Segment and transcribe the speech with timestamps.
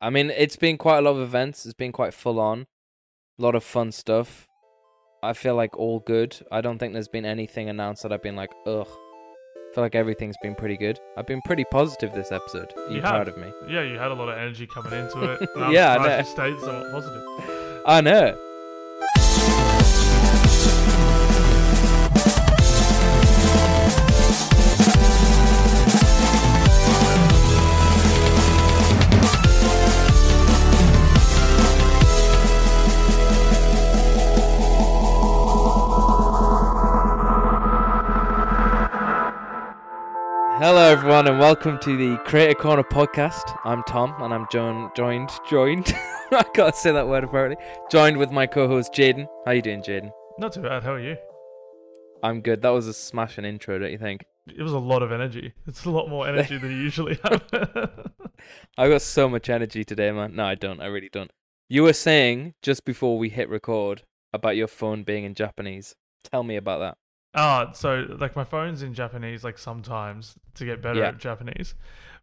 [0.00, 1.64] I mean, it's been quite a lot of events.
[1.66, 2.66] It's been quite full on.
[3.38, 4.46] A lot of fun stuff.
[5.22, 6.36] I feel like all good.
[6.50, 8.88] I don't think there's been anything announced that I've been like, ugh.
[8.88, 10.98] I feel like everything's been pretty good.
[11.16, 12.72] I've been pretty positive this episode.
[12.76, 13.52] Are you, You proud of me?
[13.68, 15.48] Yeah, you had a lot of energy coming into it.
[15.56, 16.44] I'm Yeah, I surprised know.
[16.46, 17.82] you stayed somewhat positive.
[17.86, 18.49] I know.
[40.60, 43.58] Hello, everyone, and welcome to the Creator Corner podcast.
[43.64, 45.90] I'm Tom, and I'm joined, joined, joined.
[46.30, 47.56] I gotta say that word apparently.
[47.90, 49.26] Joined with my co-host Jaden.
[49.46, 50.10] How you doing, Jaden?
[50.38, 50.82] Not too bad.
[50.82, 51.16] How are you?
[52.22, 52.60] I'm good.
[52.60, 54.26] That was a smashing intro, don't you think?
[54.54, 55.54] It was a lot of energy.
[55.66, 57.42] It's a lot more energy than you usually have.
[58.76, 60.36] I got so much energy today, man.
[60.36, 60.82] No, I don't.
[60.82, 61.30] I really don't.
[61.70, 64.02] You were saying just before we hit record
[64.34, 65.94] about your phone being in Japanese.
[66.22, 66.98] Tell me about that.
[67.34, 71.08] Ah, so like my phone's in Japanese, like sometimes to get better Yeah.
[71.08, 71.74] at Japanese.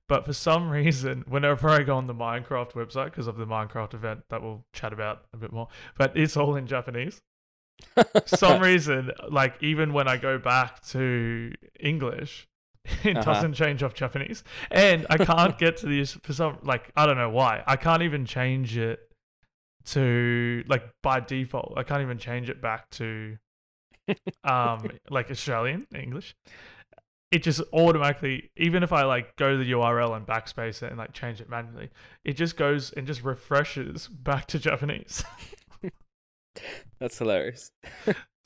[0.09, 3.93] But for some reason, whenever I go on the Minecraft website, because of the Minecraft
[3.93, 7.21] event that we'll chat about a bit more, but it's all in Japanese.
[7.95, 12.47] For some reason, like even when I go back to English,
[13.03, 13.33] it Uh-huh.
[13.33, 17.17] doesn't change off Japanese, and I can't get to these for some like I don't
[17.17, 17.63] know why.
[17.67, 18.99] I can't even change it
[19.85, 21.73] to like by default.
[21.77, 23.37] I can't even change it back to
[24.43, 26.35] um like Australian English.
[27.29, 30.97] It just automatically, even if I like go to the URL and backspace it and
[30.97, 31.89] like change it manually,
[32.23, 35.23] it just goes and just refreshes back to Japanese.
[36.99, 37.71] That's hilarious.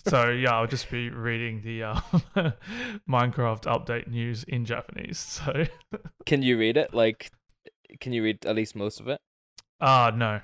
[0.08, 2.02] so yeah, I'll just be reading the um,
[3.10, 5.20] Minecraft update news in Japanese.
[5.20, 5.66] So
[6.26, 6.94] Can you read it?
[6.94, 7.32] Like,
[8.00, 9.20] can you read at least most of it?
[9.80, 10.42] ah no,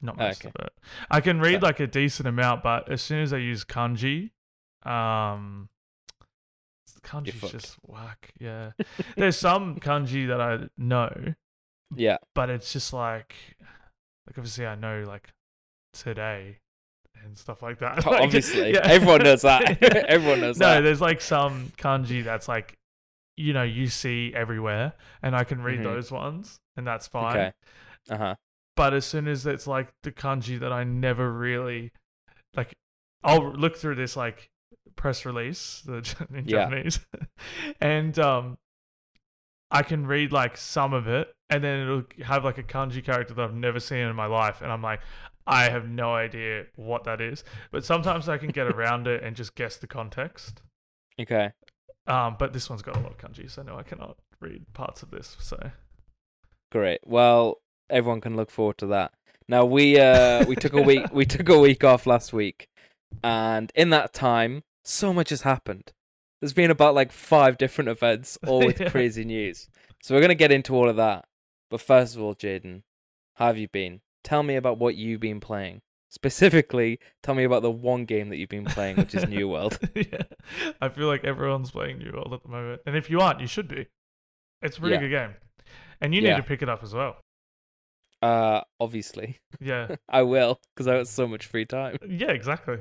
[0.00, 0.52] not most Okay.
[0.54, 0.72] of it.
[1.10, 4.30] I can read like a decent amount, but as soon as I use kanji,
[4.84, 5.68] um,
[7.04, 8.32] kanji's just whack.
[8.38, 8.72] Yeah,
[9.16, 11.34] there's some kanji that I know,
[11.94, 12.18] Yeah.
[12.34, 13.34] but it's just like,
[14.26, 15.28] like obviously I know like
[15.92, 16.58] today
[17.24, 18.04] and stuff like that.
[18.06, 18.76] Like, Obviously.
[18.78, 19.82] Everyone knows that.
[20.08, 20.80] Everyone knows no, that.
[20.80, 22.74] there's like some kanji that's like,
[23.36, 24.92] you know, you see everywhere,
[25.22, 25.84] and I can read Mhm.
[25.84, 27.36] those ones, and that's fine.
[27.36, 27.52] Okay.
[28.10, 28.34] Uh huh.
[28.76, 31.92] But as soon as it's like the kanji that I never really
[32.56, 32.72] like,
[33.22, 34.48] I'll look through this like
[34.96, 35.96] press release the
[36.34, 36.64] in Yeah.
[36.64, 37.00] Japanese,
[37.80, 38.58] and um,
[39.70, 43.34] I can read like some of it, and then it'll have like a kanji character
[43.34, 45.00] that I've never seen in my life, and I'm like,
[45.46, 47.44] I have no idea what that is.
[47.70, 50.60] But sometimes I can get around it and just guess the context.
[51.20, 51.52] Okay.
[52.06, 55.02] Um, but this one's got a lot of kanji, so no, I cannot read parts
[55.02, 55.36] of this.
[55.40, 55.70] So
[56.70, 57.00] Great.
[57.04, 57.58] Well,
[57.90, 59.12] everyone can look forward to that.
[59.48, 62.68] Now we uh we took a week we took a week off last week,
[63.22, 65.92] and in that time, so much has happened.
[66.40, 68.88] There's been about like five different events, all with Yeah.
[68.90, 69.68] crazy news.
[70.02, 71.24] So we're gonna get into all of that.
[71.70, 72.82] But first of all, Jaden,
[73.34, 74.00] how have you been?
[74.24, 75.80] Tell me about what you've been playing.
[76.10, 79.78] Specifically, tell me about the one game that you've been playing, which is New World.
[79.94, 80.22] yeah,
[80.80, 83.46] I feel like everyone's playing New World at the moment, and if you aren't, you
[83.46, 83.86] should be.
[84.60, 85.00] It's a pretty Yeah.
[85.00, 85.34] good game,
[86.02, 86.36] and you need Yeah.
[86.36, 87.16] to pick it up as well.
[88.22, 91.96] Uh, obviously, Yeah, I will, because I got so much free time.
[92.08, 92.76] yeah, exactly.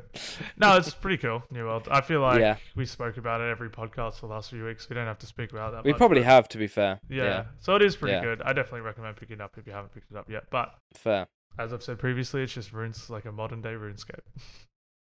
[0.58, 1.42] No, it's pretty cool.
[1.50, 1.88] New World.
[1.90, 2.58] I feel like Yeah.
[2.76, 4.88] we spoke about it every podcast for the last few weeks.
[4.88, 5.84] We don't have to speak about that.
[5.84, 7.00] We much, probably have, to be fair.
[7.10, 7.46] Yeah.
[7.60, 8.22] so it is pretty Yeah.
[8.22, 8.42] good.
[8.44, 10.44] I definitely recommend picking it up if you haven't picked it up yet.
[10.52, 11.26] But fair.
[11.58, 14.20] as I've said previously, it's just runes like a modern day RuneScape.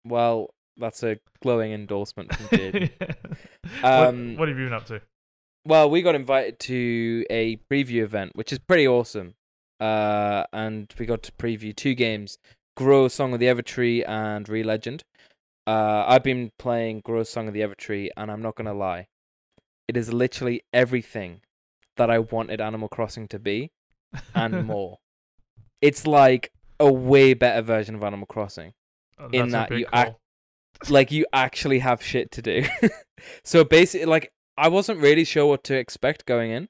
[0.06, 2.90] Well, that's a glowing endorsement from Jaden.
[3.82, 5.02] What- Um, what have you been up to?
[5.66, 9.34] well, we got invited to a preview event, which is pretty awesome.
[9.82, 12.38] Uh, and we got to preview two games:
[12.78, 15.02] Grow Song of the Evertree and Relegend.
[15.68, 19.08] Uh, I've been playing Grow Song of the Evertree, and I'm not gonna lie,
[19.88, 21.42] it is literally everything
[21.98, 23.72] that I wanted Animal Crossing to be,
[24.34, 25.00] and more.
[25.82, 28.74] It's like a way better version of Animal Crossing.
[29.20, 30.18] Oh, in that you act-
[30.90, 32.66] like you actually have shit to do.
[33.44, 36.70] so basically, like I wasn't really sure what to expect going in,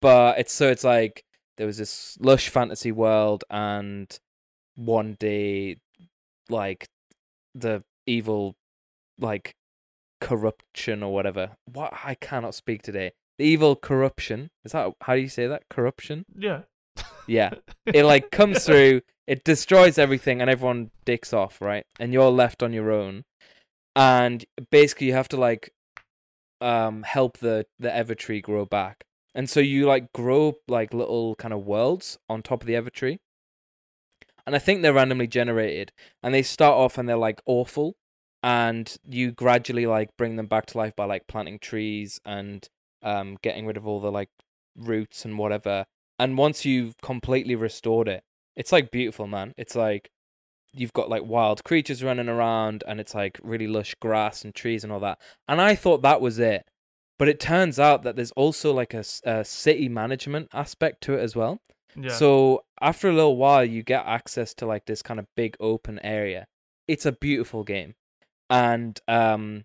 [0.00, 1.24] but it's so it's like
[1.58, 4.18] there was this lush fantasy world, and
[4.76, 5.76] one day,
[6.48, 6.88] like
[7.54, 8.54] the evil,
[9.18, 9.54] like
[10.20, 11.50] corruption or whatever.
[11.70, 13.12] What I cannot speak today.
[13.38, 15.64] The evil corruption is that how do you say that?
[15.68, 16.24] Corruption.
[16.36, 16.62] Yeah.
[17.26, 17.50] Yeah.
[17.86, 21.84] It like comes through, it destroys everything, and everyone dicks off, right?
[21.98, 23.24] And you're left on your own,
[23.96, 25.72] and basically you have to like
[26.60, 29.04] um help the the Evertree grow back.
[29.34, 33.18] And so you like grow like little kind of worlds on top of the Evertree.
[34.46, 35.92] And I think they're randomly generated.
[36.22, 37.96] And they start off and they're like awful.
[38.42, 42.68] And you gradually like bring them back to life by like planting trees and
[43.02, 44.30] um getting rid of all the like
[44.76, 45.84] roots and whatever.
[46.18, 48.22] And once you've completely restored it,
[48.56, 49.54] it's like beautiful, man.
[49.56, 50.10] It's like
[50.72, 54.84] you've got like wild creatures running around and it's like really lush grass and trees
[54.84, 55.18] and all that.
[55.46, 56.64] And I thought that was it.
[57.18, 61.20] But it turns out that there's also like a, a city management aspect to it
[61.20, 61.60] as well.
[61.96, 62.10] Yeah.
[62.10, 65.98] So after a little while, you get access to like this kind of big open
[66.04, 66.46] area.
[66.86, 67.94] It's a beautiful game,
[68.48, 69.64] and um,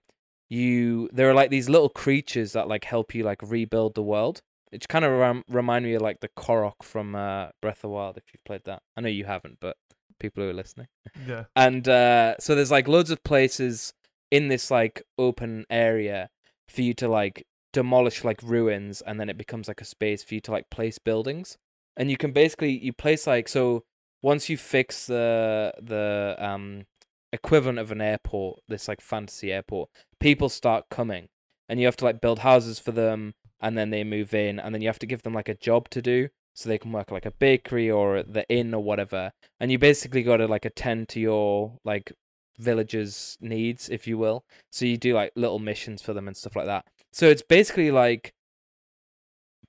[0.49, 4.41] you there are like these little creatures that like help you like rebuild the world.
[4.71, 7.89] It kind of rem- remind me of like the Korok from uh, Breath of the
[7.89, 8.17] Wild.
[8.17, 9.77] If you've played that, I know you haven't, but
[10.19, 10.87] people who are listening.
[11.27, 11.45] yeah.
[11.55, 13.93] And uh, so there's like loads of places
[14.31, 16.29] in this like open area
[16.67, 20.35] for you to like demolish like ruins, and then it becomes like a space for
[20.35, 21.57] you to like place buildings.
[21.97, 23.83] And you can basically you place like so
[24.21, 26.85] once you fix the the um
[27.31, 29.89] equivalent of an airport, this like fantasy airport,
[30.19, 31.27] people start coming,
[31.67, 34.73] and you have to like build houses for them, and then they move in, and
[34.73, 37.11] then you have to give them like a job to do, so they can work
[37.11, 41.09] like a bakery or the inn or whatever, and you basically got to like attend
[41.09, 42.13] to your like
[42.57, 44.45] villagers' needs, if you will.
[44.71, 46.85] So you do like little missions for them and stuff like that.
[47.11, 48.33] So it's basically like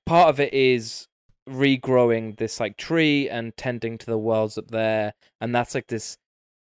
[0.05, 1.07] part of it is
[1.47, 6.17] regrowing this like tree and tending to the worlds up there, and that's like this.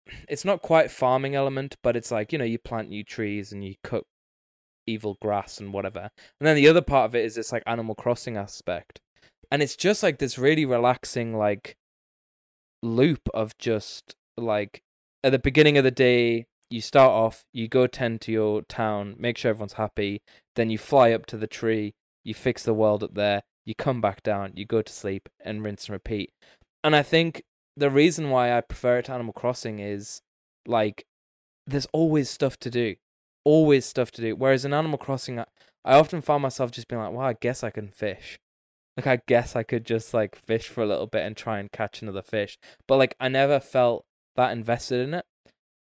[0.28, 3.64] It's not quite farming element, but it's like you know you plant new trees and
[3.64, 4.04] you cut
[4.88, 6.10] evil grass and whatever.
[6.40, 9.00] And then the other part of it is this like Animal Crossing aspect,
[9.52, 11.78] and it's just like this really relaxing like
[12.84, 14.82] loop of just like
[15.24, 19.16] at the beginning of the day you start off you go tend to your town
[19.20, 20.22] make sure everyone's happy
[20.56, 24.02] then you fly up to the tree you fix the world up there you come
[24.02, 26.32] back down you go to sleep and rinse and repeat.
[26.84, 27.44] And i think
[27.78, 30.22] the reason why i prefer it to animal crossing is
[30.66, 31.06] like
[31.68, 32.96] there's always stuff to do
[33.44, 34.36] always stuff to do.
[34.36, 35.46] Whereas in animal crossing i,
[35.84, 38.40] I often find myself just being like well i guess i can fish.
[38.98, 41.72] Like I guess I could just like fish for a little bit and try and
[41.72, 42.58] catch another fish.
[42.88, 45.26] But like I never felt that invested in it.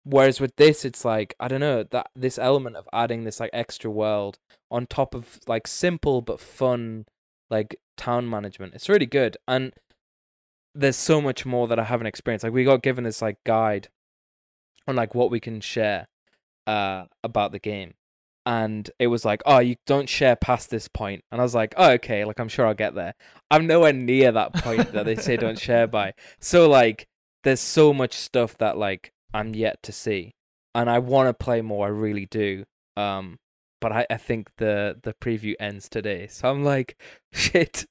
[0.05, 3.51] Whereas with this it's like I don't know, that this element of adding this like
[3.53, 4.39] extra world
[4.71, 7.07] on top of like simple but fun
[7.51, 8.75] like town management.
[8.75, 9.37] It's really good.
[9.47, 9.73] And
[10.75, 12.45] there's so much more that I haven't experienced.
[12.45, 13.89] Like we got given this like guide
[14.89, 16.09] on like what we can share
[16.67, 17.95] uh about the game
[18.45, 21.25] and it was like, oh, you don't share past this point.
[21.31, 23.15] And I was like, oh, okay, like I'm sure I'll get there.
[23.51, 26.15] I'm nowhere near that point that they say don't share by.
[26.41, 27.07] So like,
[27.45, 30.33] there's so much stuff that like I'm yet to see,
[30.75, 31.87] and I want to play more.
[31.87, 32.65] I really do.
[32.97, 33.39] Um,
[33.81, 37.01] but I, I think the the preview ends today, so I'm like,
[37.33, 37.87] shit,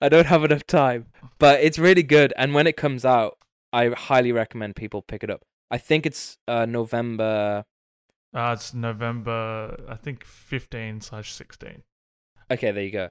[0.00, 1.06] I don't have enough time.
[1.38, 3.38] But it's really good, and when it comes out,
[3.72, 5.42] I highly recommend people pick it up.
[5.70, 7.64] I think it's uh November
[8.34, 11.82] Uh, it's November, I think, 15 slash 16.
[12.50, 13.08] Okay, there you go.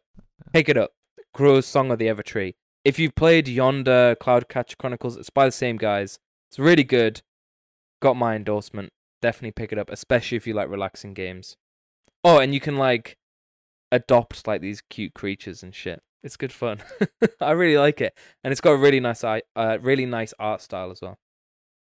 [0.52, 0.92] Pick it up.
[1.34, 2.56] Grow's Song of the Evertree.
[2.86, 6.20] If you've played Yonder Cloudcatcher Chronicles, it's by the same guys.
[6.50, 7.22] It's really good.
[8.02, 8.92] Got my endorsement.
[9.22, 11.56] Definitely pick it up, especially if you like relaxing games.
[12.24, 13.18] Oh, and you can like
[13.92, 16.02] adopt like these cute creatures and shit.
[16.24, 16.80] It's good fun.
[17.42, 19.42] I really like it, and it's got a really nice, uh,
[19.82, 21.18] really nice art style as well.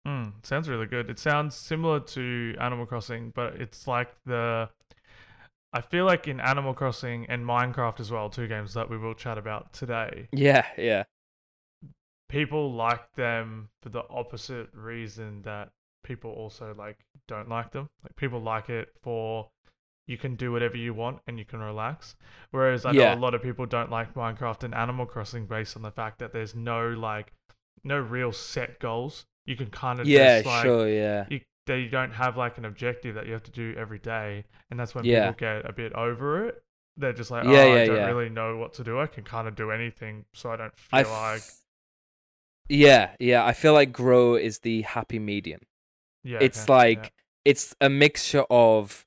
[0.08, 1.10] Mm, sounds really good.
[1.10, 4.70] It sounds similar to Animal Crossing, but it's like the.
[5.72, 9.14] I feel like in Animal Crossing and Minecraft as well, two games that we will
[9.14, 11.04] chat about today, Yeah, yeah,
[12.30, 15.70] people like them for the opposite reason that
[16.04, 16.98] people also like
[17.28, 17.90] don't like them.
[18.04, 19.50] Like people like it for
[20.08, 22.16] you can do whatever you want and you can relax.
[22.52, 22.94] Whereas I Yeah.
[22.94, 26.20] know a lot of people don't like Minecraft and Animal Crossing based on the fact
[26.20, 27.34] that there's no like
[27.84, 29.26] no real set goals.
[29.46, 32.58] You can kind of yeah, just like sure, yeah, you they you don't have like
[32.58, 35.32] an objective that you have to do every day, and that's when Yeah.
[35.32, 36.64] people get a bit over it.
[36.98, 39.00] They're just like, Yeah, oh, yeah, I don't really know what to do.
[39.00, 41.42] I can kind of do anything, so I don't feel I like
[42.70, 43.46] yeah, yeah.
[43.46, 45.62] I feel like Grow is the happy medium.
[46.24, 46.40] yeah.
[46.42, 47.14] it's okay, like
[47.46, 49.06] it's a mixture of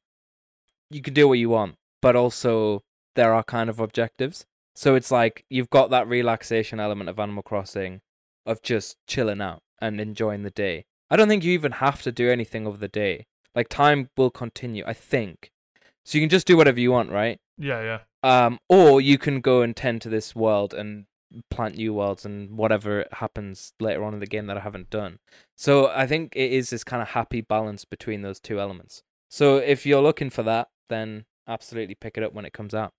[0.90, 2.82] you can do what you want, but also
[3.16, 4.46] there are kind of objectives.
[4.74, 8.00] So it's like you've got that relaxation element of Animal Crossing
[8.46, 10.86] of just chilling out and enjoying the day.
[11.10, 13.26] I don't think you even have to do anything over the day.
[13.54, 15.50] Like time will continue, I think.
[16.04, 17.38] So you can just do whatever you want, right?
[17.58, 17.98] yeah, yeah.
[18.22, 21.06] Um, or you can go and tend to this world and
[21.50, 25.18] plant new worlds and whatever happens later on in the game that I haven't done.
[25.56, 29.02] So I think it is this kind of happy balance between those two elements.
[29.28, 32.92] So if you're looking for that, then absolutely pick it up when it comes out.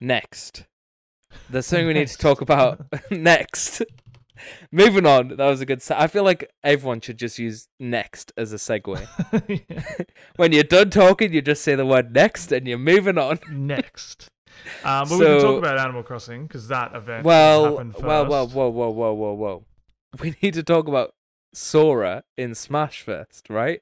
[0.00, 0.64] Next.
[1.50, 2.80] There's something we need to talk about
[3.10, 3.82] next.
[4.72, 5.36] Moving on.
[5.36, 5.82] That was a good.
[5.82, 9.06] Se- I feel like everyone should just use next as a segue.
[9.68, 10.04] Yeah.
[10.36, 13.38] when you're done talking, you just say the word next, and you're moving on.
[13.50, 14.28] Next.
[14.84, 18.04] Um, but we can So- talk about Animal Crossing because that event Well, happened first.
[18.04, 19.64] well, well, whoa, whoa, whoa, whoa, whoa.
[20.20, 21.14] We need to talk about
[21.54, 23.80] Sora in Smash first, right?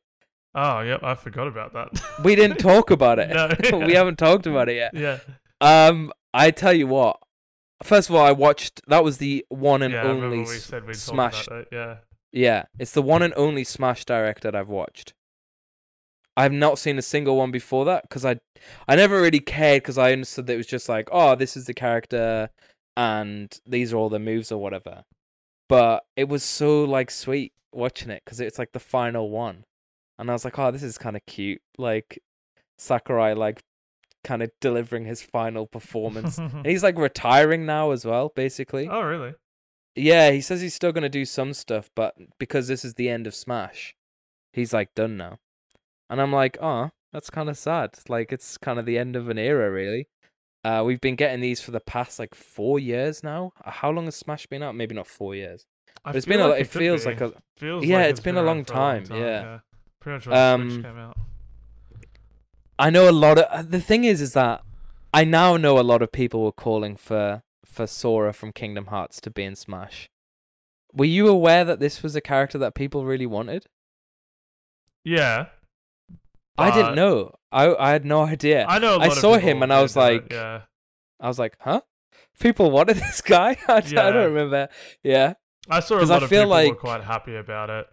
[0.54, 2.00] Oh, yep, I forgot about that.
[2.24, 3.28] We didn't talk about it.
[3.30, 3.78] No.
[3.86, 4.92] we haven't talked about it yet.
[4.94, 5.18] yeah,
[5.60, 7.18] Um, I tell you what.
[7.82, 8.82] First of all, I watched.
[8.88, 10.02] That was the one and yeah.
[10.02, 10.40] Only.
[10.40, 11.48] we said we'd Smash.
[11.72, 11.98] Yeah.
[12.32, 15.14] Yeah, it's the one and only Smash Direct that I've watched.
[16.36, 18.38] I've not seen a single one before that because I,
[18.86, 21.66] I never really cared because I understood that it was just like, oh, this is
[21.66, 22.50] the character,
[22.96, 25.04] and these are all the moves or whatever.
[25.68, 29.64] But it was so like sweet watching it because it's like the final one,
[30.18, 31.62] and I was like, oh, this is kind of cute.
[31.78, 32.20] Like
[32.78, 33.62] Sakurai, like
[34.24, 36.38] kind of delivering his final performance.
[36.38, 38.88] and he's like retiring now as well, basically.
[38.88, 39.34] oh, really?
[39.96, 43.26] Yeah, he says he's still gonna do some stuff, but because this is the end
[43.26, 43.94] of Smash,
[44.52, 45.38] he's like done now.
[46.08, 47.90] And I'm like, oh, that's kind of sad.
[48.08, 50.08] Like it's kind of the end of an era, really.
[50.62, 53.52] Uh, we've been getting these for the past like four years now.
[53.64, 54.74] Uh, How long has Smash been out?
[54.74, 55.64] Maybe not four years.
[56.04, 56.48] I But it's been a.
[56.48, 57.10] like It feels be.
[57.10, 57.32] like a.
[57.56, 59.58] Feels Yeah, like it's been a long for a long time, yeah.
[60.00, 61.16] Pretty much when Um, Switch came out.
[62.80, 63.44] I know a lot of.
[63.50, 64.62] uh, The thing is, is that
[65.12, 69.20] I now know a lot of people were calling for for Sora from Kingdom Hearts
[69.20, 70.08] to be in Smash.
[70.92, 73.66] Were you aware that this was a character that people really wanted?
[75.04, 75.46] Yeah.
[76.58, 77.34] I didn't know.
[77.52, 78.66] I I had no idea.
[78.68, 78.98] I know.
[78.98, 80.60] I lot saw him and I was know it, like- yeah.
[81.20, 81.80] I was like, huh?
[82.38, 83.56] People wanted this guy?
[83.68, 84.10] I, Yeah.
[84.10, 84.68] don't remember.
[85.02, 85.34] Yeah.
[85.68, 87.86] I saw a 'Cause I of feel people were like- quite happy about it.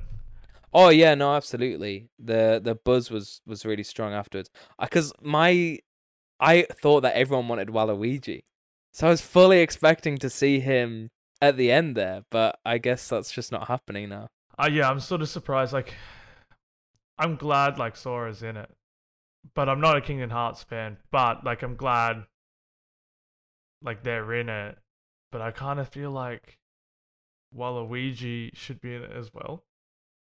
[0.73, 2.09] Oh yeah, no, absolutely.
[2.19, 4.49] The the buzz was was really strong afterwards.
[4.79, 5.79] Because my,
[6.39, 8.43] I thought that everyone wanted Waluigi,
[8.93, 11.09] so I was fully expecting to see him
[11.41, 12.23] at the end there.
[12.29, 14.27] But I guess that's just not happening now.
[14.59, 15.71] Uh, yeah, I'm sort of surprised.
[15.71, 15.93] Like,
[17.17, 18.69] I'm glad like Sora's in it,
[19.55, 20.97] but I'm not a Kingdom Hearts fan.
[21.11, 22.25] But like, I'm glad
[23.81, 24.77] like they're in it.
[25.31, 26.57] But I kind of feel like
[27.55, 29.63] Waluigi should be in it as well.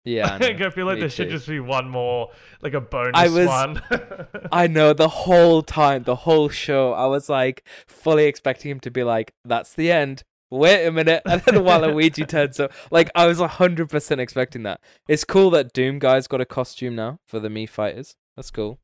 [0.06, 0.66] Yeah, I, Like, know.
[0.66, 1.34] I feel like Me there should too.
[1.36, 2.30] just be one more,
[2.62, 3.82] like a bonus I was- one.
[4.52, 8.90] I know the whole time, the whole show, I was like fully expecting him to
[8.90, 12.72] be like, "That's the end." Wait a minute, and then Waluigi turns up.
[12.92, 14.80] Like I was hundred percent expecting that.
[15.08, 18.14] It's cool that Doom guy's got a costume now for the Mii fighters.
[18.36, 18.78] That's cool.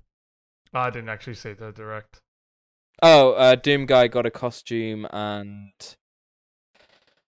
[0.74, 2.18] I didn't actually see the direct.
[3.00, 5.70] Oh, uh, Doom guy got a costume, and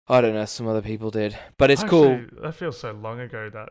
[0.09, 2.13] I don't know, some other people did, but it's cool.
[2.13, 3.71] Actually, That feels so long ago that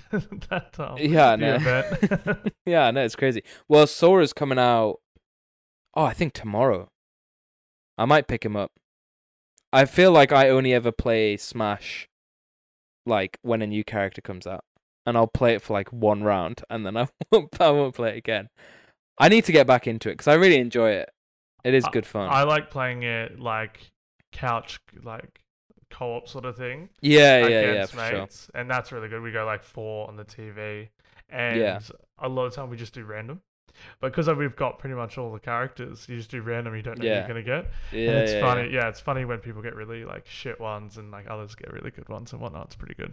[0.50, 2.52] that um, Yeah, I event.
[2.66, 3.42] yeah, I know it's crazy.
[3.68, 4.96] Well, Sora's coming out.
[5.94, 6.88] Oh, I think tomorrow.
[7.98, 8.72] I might pick him up.
[9.72, 12.08] I feel like I only ever play Smash,
[13.06, 14.64] like when a new character comes out,
[15.06, 18.10] and I'll play it for like one round, and then I won't, I won't play
[18.10, 18.48] it again.
[19.18, 21.10] I need to get back into it because I really enjoy it.
[21.64, 22.28] It is good fun.
[22.30, 23.92] I like playing it like
[24.32, 25.41] couch like
[25.92, 26.88] co-op sort of thing.
[27.00, 28.28] yeah, yeah, yeah, for sure.
[28.54, 29.22] and that's really good.
[29.22, 30.88] We go like four on the TV,
[31.28, 31.80] and Yeah.
[32.18, 33.40] a lot of time we just do random.
[34.00, 36.74] But because we've got pretty much all the characters, you just do random.
[36.76, 37.22] You don't know Yeah.
[37.26, 37.72] who you're gonna get.
[37.90, 38.62] Yeah, and it's yeah, funny.
[38.68, 38.80] yeah.
[38.80, 38.88] Yeah.
[38.88, 42.08] it's funny when people get really like shit ones, and like others get really good
[42.08, 42.66] ones and whatnot.
[42.66, 43.12] It's pretty good.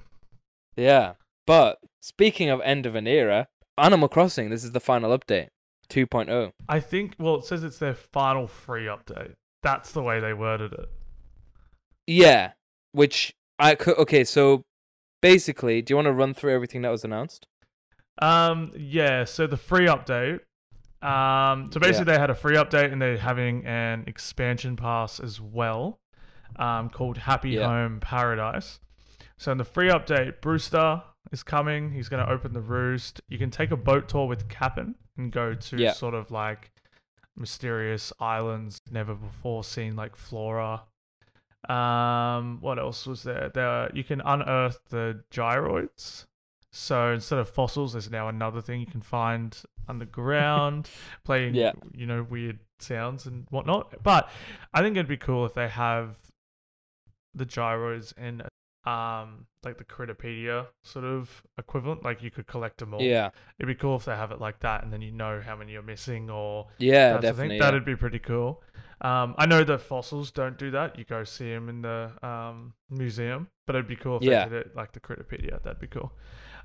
[0.76, 1.14] Yeah.
[1.48, 5.48] But speaking of end of an era, Animal Crossing, this is the final update.
[5.48, 5.54] oh.
[5.90, 6.52] 2.0.
[6.68, 7.16] I think.
[7.18, 9.34] Well, it says it's their final free update.
[9.64, 10.90] That's the way they worded it.
[12.06, 12.52] Yeah,
[12.92, 13.98] which I could.
[13.98, 14.64] Okay, so
[15.22, 17.48] basically, do you want to run through everything that was announced?
[18.22, 19.24] Um, yeah.
[19.26, 20.40] So the free update.
[21.02, 25.40] Um, so basically they had a free update and they're having an expansion pass as
[25.40, 26.00] well,
[26.58, 27.68] um, called Happy Yeah.
[27.68, 28.80] Home Paradise.
[29.38, 31.94] So in the free update, Brewster is coming.
[31.94, 33.22] He's going to open the roost.
[33.30, 35.94] You can take a boat tour with Cap'n and go to Yeah.
[35.94, 36.72] sort of like
[37.38, 40.82] mysterious islands never before seen, like flora.
[41.70, 43.52] Um, what else was there?
[43.54, 46.26] There you can unearth the gyroids.
[46.72, 50.90] So instead of fossils, there's now another thing you can find underground,
[51.24, 51.72] playing Yeah.
[51.94, 54.02] you know weird sounds and whatnot.
[54.04, 54.30] But
[54.74, 56.18] I think it'd be cool if they have
[57.36, 58.42] the gyroids in
[58.90, 62.04] um like the Critterpedia sort of equivalent.
[62.04, 63.02] Like you could collect them all.
[63.02, 63.30] Yeah,
[63.60, 65.74] It'd be cool if they have it like that, and then you know how many
[65.74, 67.30] you're missing or yeah, that sort thing.
[67.32, 67.58] definitely.
[67.58, 67.64] yeah.
[67.66, 68.64] That'd be pretty cool.
[69.02, 70.98] Um, I know the fossils don't do that.
[70.98, 74.44] You go see them in the um, museum, but it'd be cool if Yeah.
[74.46, 75.62] they did it like the Critterpedia.
[75.64, 76.12] That'd be cool.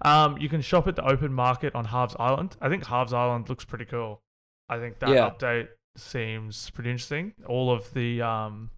[0.02, 2.56] Um, you can shop at the open market on Harv's Island.
[2.60, 4.20] I think Harv's Island looks pretty cool.
[4.68, 5.30] I think that Yeah.
[5.30, 7.34] update seems pretty interesting.
[7.46, 8.70] All of the um,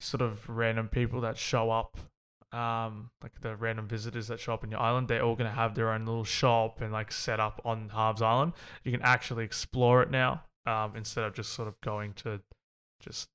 [0.00, 1.96] sort of random people that show up,
[2.52, 5.74] um, like the random visitors that show up in your island, they're all gonna have
[5.74, 8.52] their own little shop and like set up on Harv's Island.
[8.84, 12.40] You can actually explore it now, um, instead of just sort of going to
[13.00, 13.28] just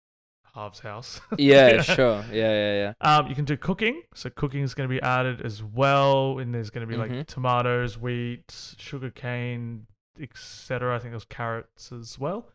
[0.54, 1.22] Harv's house.
[1.38, 2.24] Yeah, sure.
[2.32, 3.18] Yeah, yeah, yeah.
[3.18, 4.02] Um, you can do cooking.
[4.16, 7.18] So cooking is going to be added as well, and there's going to be Mhm.
[7.18, 9.86] like tomatoes, wheat, sugar cane,
[10.20, 10.96] etc.
[10.96, 12.50] I think there's carrots as well.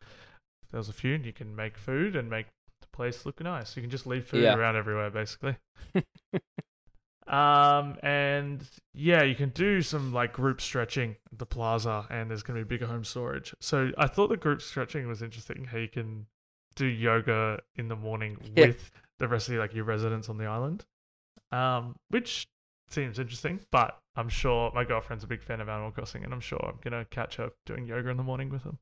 [0.73, 2.47] There's a few, and you can make food and make
[2.93, 3.75] place look nice.
[3.77, 4.55] You can just leave food Yeah.
[4.55, 5.57] around everywhere, basically.
[7.27, 12.43] um, and yeah, you can do some like group stretching at the plaza, and there's
[12.43, 13.55] going to be bigger home storage.
[13.61, 15.65] So I thought the group stretching was interesting.
[15.65, 16.27] How you can
[16.75, 18.67] do yoga in the morning Yeah.
[18.69, 20.85] with the rest of like your residents on the island,
[21.53, 22.49] um, which
[22.89, 23.61] seems interesting.
[23.71, 26.79] But I'm sure my girlfriend's a big fan of Animal Crossing, and I'm sure I'm
[26.83, 28.79] gonna catch her doing yoga in the morning with them.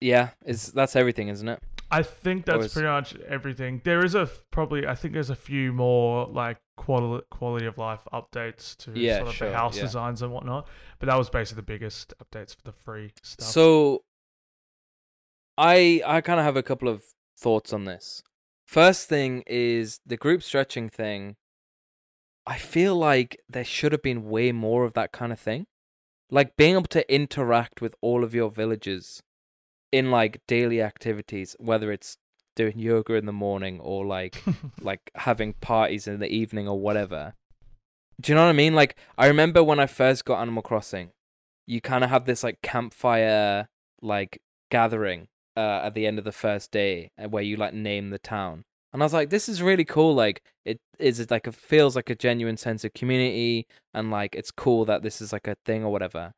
[0.00, 1.60] Yeah, is that's everything, isn't it?
[1.90, 3.80] I think that's is- pretty much everything.
[3.84, 8.02] There is a probably I think there's a few more like quality quality of life
[8.12, 9.82] updates to Yeah, sort of sure, the house yeah.
[9.84, 10.68] designs and whatnot.
[10.98, 13.48] But that was basically the biggest updates for the free stuff.
[13.48, 14.04] So
[15.56, 17.02] I I kind of have a couple of
[17.36, 18.22] thoughts on this.
[18.66, 21.36] First thing is the group stretching thing.
[22.46, 25.66] I feel like there should have been way more of that kind of thing.
[26.30, 29.22] Like being able to interact with all of your villagers
[29.92, 32.16] in like daily activities, whether it's
[32.56, 34.42] doing yoga in the morning or like
[34.80, 37.34] like having parties in the evening or whatever.
[38.20, 38.74] Do you know what I mean?
[38.74, 41.10] Like I remember when I first got Animal Crossing,
[41.66, 43.68] you kind of have this like campfire
[44.02, 44.40] like
[44.70, 48.18] gathering uh, at the end of the first day uh, where you like name the
[48.18, 48.64] town.
[48.92, 50.14] And I was like, this is really cool.
[50.14, 54.34] Like it is it like it feels like a genuine sense of community and like
[54.34, 56.32] it's cool that this is like a thing or whatever.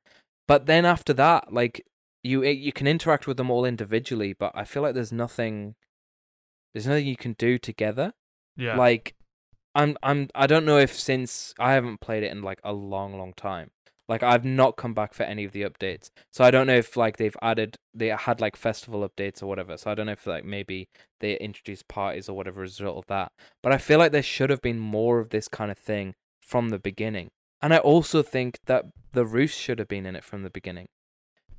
[0.48, 1.84] But then after that, like
[2.22, 5.74] you you can interact with them all individually, but I feel like there's nothing
[6.72, 8.12] there's nothing you can do together.
[8.56, 9.14] yeah, Like
[9.74, 13.16] I'm I'm I don't know if since I haven't played it in like a long
[13.18, 13.70] long time.
[14.08, 16.10] Like I've not come back for any of the updates.
[16.32, 19.76] So I don't know if like they've added they had like festival updates or whatever.
[19.76, 20.88] So I don't know if like maybe
[21.20, 23.30] they introduced parties or whatever as a result of that.
[23.62, 26.70] But I feel like there should have been more of this kind of thing from
[26.70, 27.28] the beginning.
[27.62, 30.88] And I also think that the roost should have been in it from the beginning.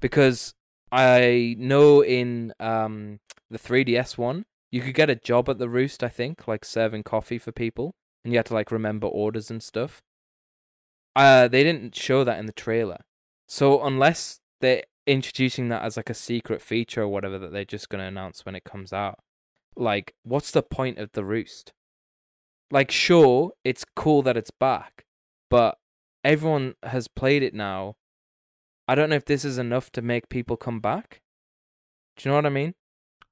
[0.02, 0.54] Because
[0.92, 6.04] I know in um the 3DS one, you could get a job at the roost,
[6.04, 9.62] I think, like serving coffee for people, and you had to like remember orders and
[9.64, 10.02] stuff.
[11.16, 13.00] Uh they didn't show that in the trailer.
[13.48, 17.90] So unless they're introducing that as like a secret feature or whatever that they're just
[17.90, 19.20] gonna announce when it comes out,
[19.76, 21.74] like what's the point of the roost?
[22.70, 25.06] Like sure, it's cool that it's back,
[25.50, 25.78] but
[26.24, 27.96] everyone has played it now.
[28.92, 31.22] I don't know if this is enough to make people come back.
[32.18, 32.74] Do you know what I mean?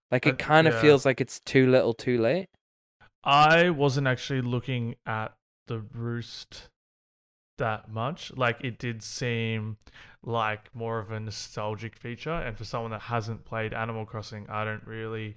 [0.10, 0.82] Like Uh, it kind of yeah.
[0.82, 2.48] feels like it's too little, too late.
[3.26, 5.34] I wasn't actually looking at
[5.68, 6.70] the roost
[7.58, 8.32] that much.
[8.38, 9.76] Like it did seem
[10.24, 14.64] like more of a nostalgic feature, and for someone that hasn't played Animal Crossing, I
[14.64, 15.36] don't really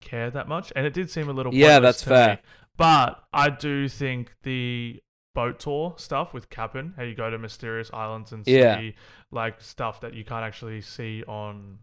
[0.00, 0.72] care that much.
[0.74, 2.36] And it did seem a little Yeah, that's fair.
[2.36, 2.42] me.
[2.76, 5.00] But I do think the
[5.34, 8.90] boat tour stuff with Cap'n, how you go to mysterious islands and see Yeah.
[9.30, 11.78] like stuff that you can't actually see on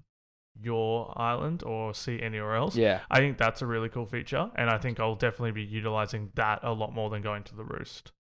[0.60, 2.76] your island or see anywhere else.
[2.76, 3.02] Yeah.
[3.10, 6.60] I think that's a really cool feature, and I think I'll definitely be utilizing that
[6.64, 8.12] a lot more than going to the roost.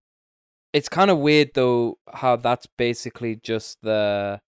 [0.73, 4.39] It's kind of weird though how that's basically just the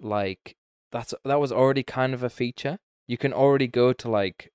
[0.00, 0.56] like
[0.92, 2.78] that's that was already kind of a feature.
[3.06, 4.52] You can already go to like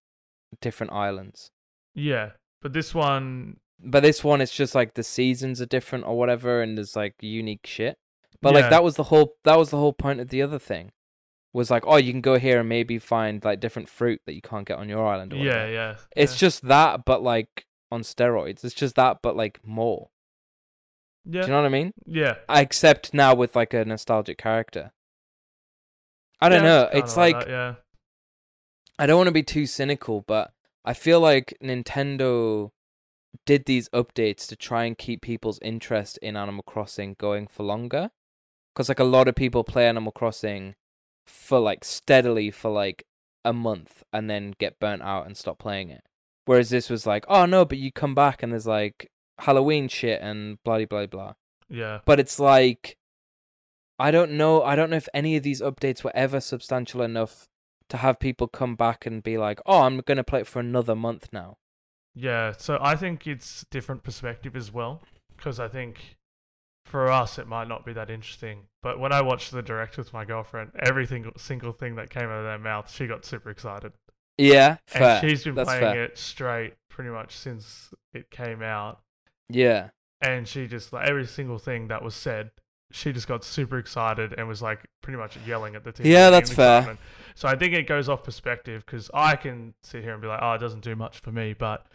[0.61, 1.49] different islands.
[1.95, 6.17] Yeah, but this one, But this one it's just like the seasons are different or
[6.17, 7.97] whatever and there's like unique shit.
[8.41, 8.61] But Yeah.
[8.61, 10.91] like that was the whole that was the whole point of the other thing.
[11.51, 14.41] Was like, oh, you can go here and maybe find like different fruit that you
[14.41, 16.37] can't get on your island or yeah, yeah, It's yeah.
[16.37, 18.63] just that but like on steroids.
[18.63, 20.09] It's just that but like more.
[21.25, 21.93] yeah, Do you know what I mean?
[22.05, 22.35] yeah.
[22.49, 24.91] except now with like a nostalgic character.
[26.39, 26.85] I don't Yeah, know.
[26.91, 27.75] kinda It's like that, yeah,
[28.99, 30.51] I don't want to be too cynical, but
[30.85, 32.71] I feel like Nintendo
[33.45, 38.11] did these updates to try and keep people's interest in Animal Crossing going for longer.
[38.75, 40.75] Cuz like a lot of people play Animal Crossing
[41.25, 43.05] for like steadily for like
[43.45, 46.03] a month and then get burnt out and stop playing it.
[46.45, 50.21] Whereas this was like, oh no, but you come back and there's like Halloween shit
[50.21, 51.33] and blah blah blah.
[51.69, 51.99] yeah.
[52.05, 52.97] but it's like
[53.99, 54.63] I don't know.
[54.63, 57.49] I don't know if any of these updates were ever substantial enough
[57.89, 60.95] to have people come back and be like, "Oh, I'm gonna play it for another
[60.95, 61.57] month now."
[62.15, 65.01] Yeah, so I think it's different perspective as well
[65.35, 66.17] because I think
[66.85, 68.67] for us it might not be that interesting.
[68.81, 72.25] But when I watched the direct with my girlfriend, every single single thing that came
[72.25, 73.93] out of their mouth, she got super excited.
[74.37, 75.19] Yeah, fair.
[75.21, 76.03] and she's been That's playing fair.
[76.03, 79.01] it straight pretty much since it came out.
[79.49, 79.89] Yeah,
[80.21, 82.51] And she just like every single thing that was said,
[82.91, 86.05] she just got super excited and was like pretty much yelling at the TV.
[86.05, 86.97] Yeah, that's fair.
[87.35, 90.39] So I think it goes off perspective because I can sit here and be like,
[90.41, 91.85] oh, it doesn't do much for me, but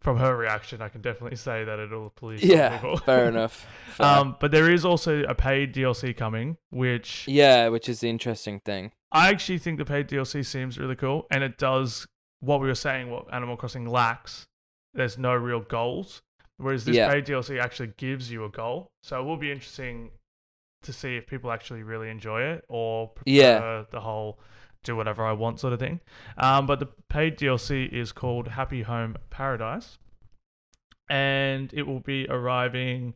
[0.00, 2.96] from her reaction, I can definitely say that it'll please yeah, people.
[2.98, 3.66] fair enough.
[3.94, 4.06] Fair.
[4.06, 8.60] Um, but there is also a paid DLC coming, which yeah, which is the interesting
[8.60, 8.92] thing.
[9.10, 12.06] I actually think the paid DLC seems really cool, and it does
[12.40, 13.10] what we were saying.
[13.10, 14.46] What Animal Crossing lacks,
[14.94, 16.22] there's no real goals,
[16.58, 17.08] whereas this Yeah.
[17.08, 18.90] paid DLC actually gives you a goal.
[19.02, 20.10] So it will be interesting
[20.82, 23.84] to see if people actually really enjoy it or prefer Yeah.
[23.90, 24.38] the whole
[24.84, 26.00] do whatever I want sort of thing.
[26.36, 29.98] Um, but the paid DLC is called Happy Home Paradise,
[31.08, 33.14] and it will be arriving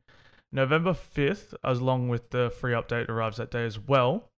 [0.52, 4.28] November 5th, as long with the free update arrives that day as well.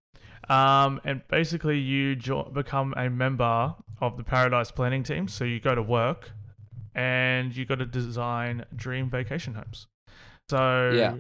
[0.49, 5.29] Um, and basically, you jo- become a member of the Paradise Planning Team.
[5.29, 6.31] So you go to work,
[6.95, 9.87] and you got to design dream vacation homes.
[10.49, 11.17] So Yeah.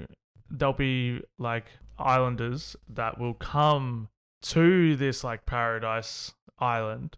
[0.50, 1.66] there'll be like
[1.98, 4.08] islanders that will come
[4.40, 7.16] to this like paradise island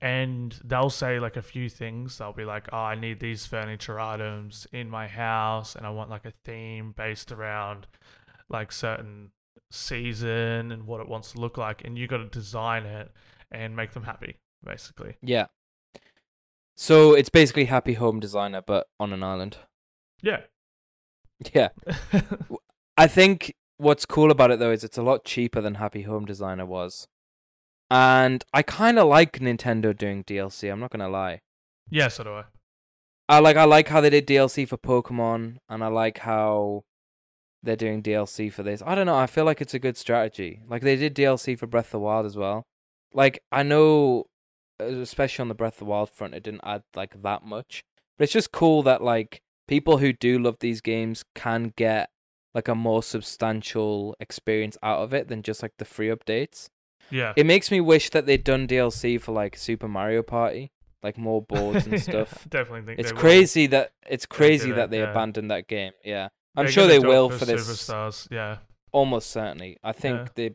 [0.00, 4.00] and they'll say like a few things they'll be like oh i need these furniture
[4.00, 7.86] items in my house and i want like a theme based around
[8.48, 9.30] like certain
[9.70, 13.10] season and what it wants to look like and you got to design it
[13.50, 15.46] and make them happy basically Yeah.
[16.74, 19.58] So it's basically Happy Home Designer, but on an island.
[20.22, 20.40] yeah
[21.54, 21.68] Yeah.
[22.96, 26.24] I think what's cool about it though is it's a lot cheaper than Happy Home
[26.24, 27.08] Designer was.
[27.90, 31.40] And I kind of like Nintendo doing DLC, I'm not going to lie.
[31.90, 32.44] yeah so do i
[33.28, 36.84] I like I like how they did DLC for Pokemon and I like how
[37.62, 38.82] they're doing DLC for this.
[38.84, 40.60] I don't know, I feel like it's a good strategy.
[40.68, 42.62] Like they did DLC for Breath of the Wild as well.
[43.12, 44.26] Like I know
[44.80, 47.82] uh, especially on the Breath of the Wild front it didn't add like that much.
[48.16, 52.10] But it's just cool that like people who do love these games can get
[52.54, 56.68] like a more substantial experience out of it than just like the free updates.
[57.10, 60.70] yeah It makes me wish that they'd done DLC for like Super Mario Party,
[61.02, 62.46] like more boards and stuff.
[62.48, 63.20] definitely think It's they will.
[63.20, 65.10] crazy that it's crazy did that they yeah.
[65.10, 65.92] abandoned that game.
[66.04, 67.62] Yeah, I'm They're sure they will for this.
[67.68, 68.58] superstars yeah
[68.92, 70.28] Almost certainly, I think Yeah.
[70.34, 70.54] they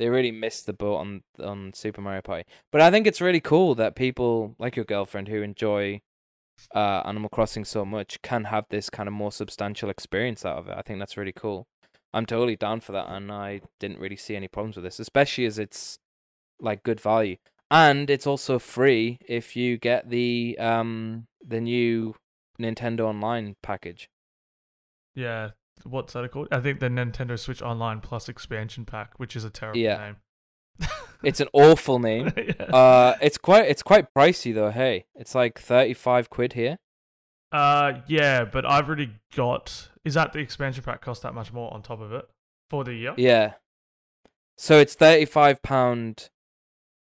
[0.00, 2.44] they really missed the boat on on Super Mario Party.
[2.72, 6.00] But I think it's really cool that people like your girlfriend who enjoy
[6.74, 10.68] uh, Animal Crossing so much can have this kind of more substantial experience out of
[10.68, 10.74] it.
[10.76, 11.66] I think that's really cool.
[12.12, 15.46] I'm totally down for that, and I didn't really see any problems with this, especially
[15.46, 15.98] as it's
[16.60, 17.36] like good value,
[17.70, 22.14] and it's also free if you get the um the new
[22.60, 24.08] Nintendo Online package.
[25.14, 25.50] Yeah,
[25.84, 26.48] what's that called?
[26.52, 29.96] I think the Nintendo Switch Online Plus expansion pack, which is a terrible Yeah.
[29.98, 30.16] name.
[31.22, 32.32] It's an awful name.
[32.36, 32.64] yeah.
[32.64, 34.70] Uh, it's quite it's quite pricey though.
[34.70, 36.78] Hey, it's like thirty five quid here.
[37.52, 39.90] Uh, yeah, but I've already got.
[40.04, 42.28] Is that the expansion pack cost that much more on top of it
[42.68, 43.14] for the year?
[43.16, 43.54] Yeah.
[44.56, 46.30] So it's thirty five pound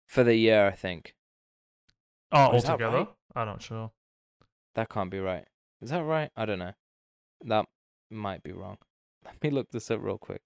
[0.07, 1.14] for the year, I think.
[2.33, 2.99] Oh, altogether?
[2.99, 3.09] right?
[3.35, 3.90] I'm not sure.
[4.75, 5.45] That can't be right.
[5.81, 6.31] Is that right?
[6.37, 6.73] I don't know.
[7.45, 7.66] That
[8.11, 8.79] might be wrong.
[9.25, 10.42] Let me look this up real quick.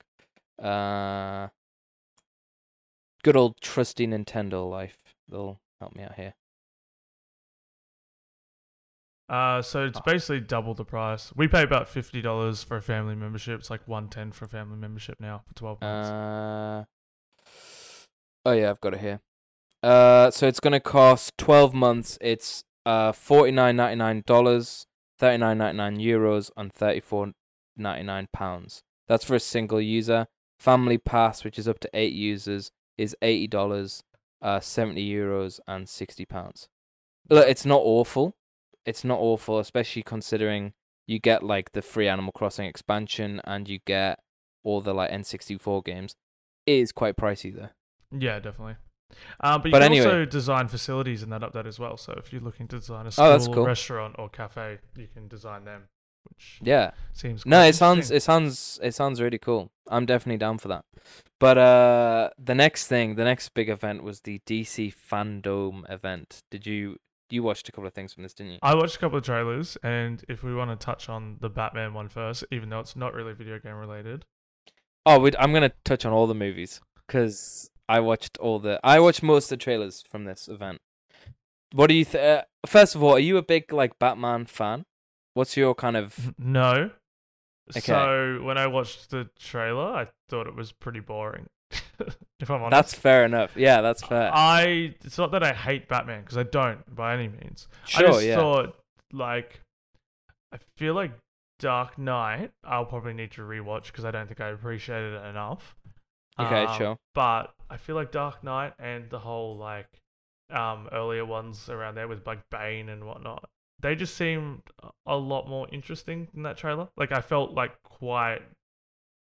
[0.62, 1.48] Uh,
[3.22, 4.98] good old trusty Nintendo life.
[5.28, 6.34] They'll help me out here.
[9.28, 11.32] Uh, so it's basically double the price.
[11.36, 13.60] We pay about fifty dollars for a family membership.
[13.60, 16.10] It's like one ten for a family membership now for twelve months.
[16.10, 16.84] Uh,
[18.44, 19.20] oh yeah, I've got it here.
[19.84, 22.18] Uh, so it's gonna cost twelve months.
[22.20, 24.86] It's uh forty nine ninety nine dollars,
[25.18, 27.32] thirty nine ninety nine euros, and thirty four
[27.76, 28.82] ninety nine pounds.
[29.06, 30.26] That's for a single user.
[30.58, 34.02] Family pass, which is up to eight users, is eighty dollars,
[34.42, 36.68] uh, seventy euros, and sixty pounds.
[37.28, 38.34] Look, it's not awful.
[38.86, 40.72] It's not awful, especially considering
[41.06, 44.18] you get like the free Animal Crossing expansion and you get
[44.64, 46.14] all the like N64 games.
[46.66, 47.68] It is quite pricey though.
[48.16, 48.76] yeah, definitely.
[49.40, 50.04] Um, but you But can anyway.
[50.06, 51.96] also design facilities in that update as well.
[51.96, 53.64] So if you're looking to design a Oh, school, that's cool.
[53.64, 55.88] restaurant, or cafe, you can design them,
[56.28, 56.90] which Yeah.
[57.12, 59.70] seems No, it sounds it sounds it sounds really cool.
[59.88, 60.84] I'm definitely down for that.
[61.38, 66.42] But uh the next thing, the next big event was the DC Fandom event.
[66.50, 66.96] Did you
[67.30, 68.58] you watched a couple of things from this, didn't you?
[68.62, 71.94] I watched a couple of trailers, and if we want to touch on the Batman
[71.94, 74.24] one first, even though it's not really video game related.
[75.06, 79.22] Oh, I'm gonna touch on all the movies because I watched all the I watched
[79.22, 80.80] most of the trailers from this event.
[81.72, 84.84] What do you th- uh, First of all, are you a big like Batman fan?
[85.34, 86.90] What's your kind of No.
[87.70, 87.80] Okay.
[87.80, 91.46] So when I watched the trailer, I thought it was pretty boring.
[92.40, 92.70] if I'm honest.
[92.70, 93.56] That's fair enough.
[93.56, 94.30] Yeah, that's fair.
[94.34, 97.68] I it's not that I hate Batman because I don't by any means.
[97.86, 98.36] sure, I just yeah.
[98.36, 98.76] thought
[99.12, 99.60] like
[100.52, 101.12] I feel like
[101.60, 105.76] Dark Knight I'll probably need to rewatch because I don't think I appreciated it enough.
[106.38, 106.96] Okay, Um, sure.
[107.14, 109.86] But I feel like Dark Knight and the whole like
[110.50, 113.48] um earlier ones around there with like Bane and whatnot,
[113.80, 114.62] they just seemed
[115.06, 116.88] a- lot more interesting than that trailer.
[116.96, 118.40] Like I felt like quite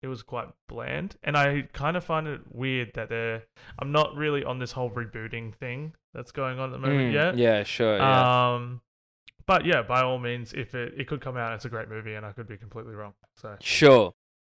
[0.03, 3.43] it was quite bland and I kind of find it weird that they're
[3.79, 7.13] I'm not really on this whole rebooting thing that's going on at the moment Mm,
[7.13, 7.37] yet.
[7.37, 7.97] Yeah, sure.
[7.97, 8.53] Yeah.
[8.55, 8.81] Um
[9.45, 12.15] but yeah, by all means if it it could come out it's a great movie
[12.15, 13.13] and I could be completely wrong.
[13.35, 14.13] So Sure.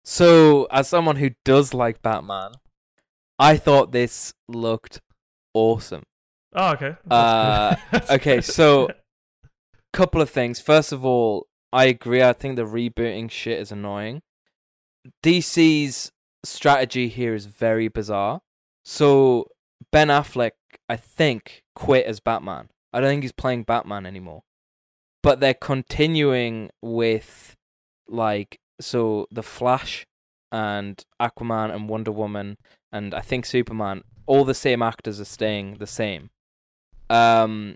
[0.07, 2.53] So, as someone who does like Batman,
[3.39, 5.01] I thought this looked
[5.55, 6.03] awesome.
[6.55, 6.97] Oh, okay.
[7.11, 7.75] Uh.
[8.11, 8.89] Okay, so-
[9.95, 10.61] Couple of things.
[10.61, 12.23] First of all, I agree.
[12.23, 14.21] I think the rebooting shit is annoying.
[15.23, 16.13] DC's
[16.45, 18.41] strategy here is very bizarre.
[18.85, 19.47] So,
[19.91, 20.53] Ben Affleck,
[20.89, 22.69] I think, quit as Batman.
[22.93, 24.43] I don't think he's playing Batman anymore.
[25.23, 27.57] But they're continuing with,
[28.07, 30.07] like, so the Flash
[30.53, 32.59] and Aquaman and Wonder Woman
[32.95, 36.31] and I think Superman, all the same actors are staying the same.
[37.11, 37.75] Um,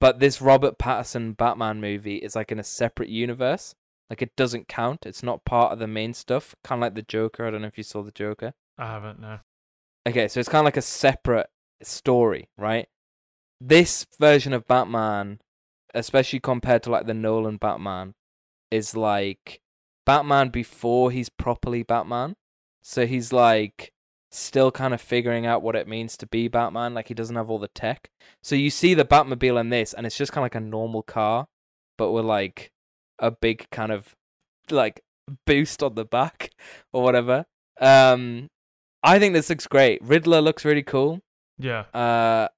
[0.00, 3.74] but this Robert Pattinson Batman movie is like in a separate universe.
[4.10, 5.06] Like it doesn't count.
[5.06, 6.54] It's not part of the main stuff.
[6.62, 7.46] Kind of like the Joker.
[7.46, 8.54] I don't know if you saw the Joker.
[8.78, 9.40] I haven't no.
[10.06, 11.48] Okay, so it's kind of like a separate
[11.82, 12.88] story, right?
[13.60, 15.40] This version of Batman,
[15.94, 18.14] especially compared to like the Nolan Batman,
[18.70, 19.60] is like
[20.04, 22.36] Batman before he's properly Batman.
[22.82, 23.92] So he's like
[24.30, 26.94] still kind of figuring out what it means to be Batman.
[26.94, 28.10] Like he doesn't have all the tech.
[28.42, 31.02] So you see the Batmobile in this, and it's just kind of like a normal
[31.02, 31.46] car,
[31.96, 32.72] but with like
[33.18, 34.14] a big kind of
[34.70, 35.02] like
[35.46, 36.50] boost on the back
[36.92, 37.44] or whatever.
[37.80, 38.48] Um,
[39.02, 40.02] I think this looks great.
[40.02, 41.20] Riddler looks really cool.
[41.58, 41.84] Yeah.
[41.94, 42.48] Uh,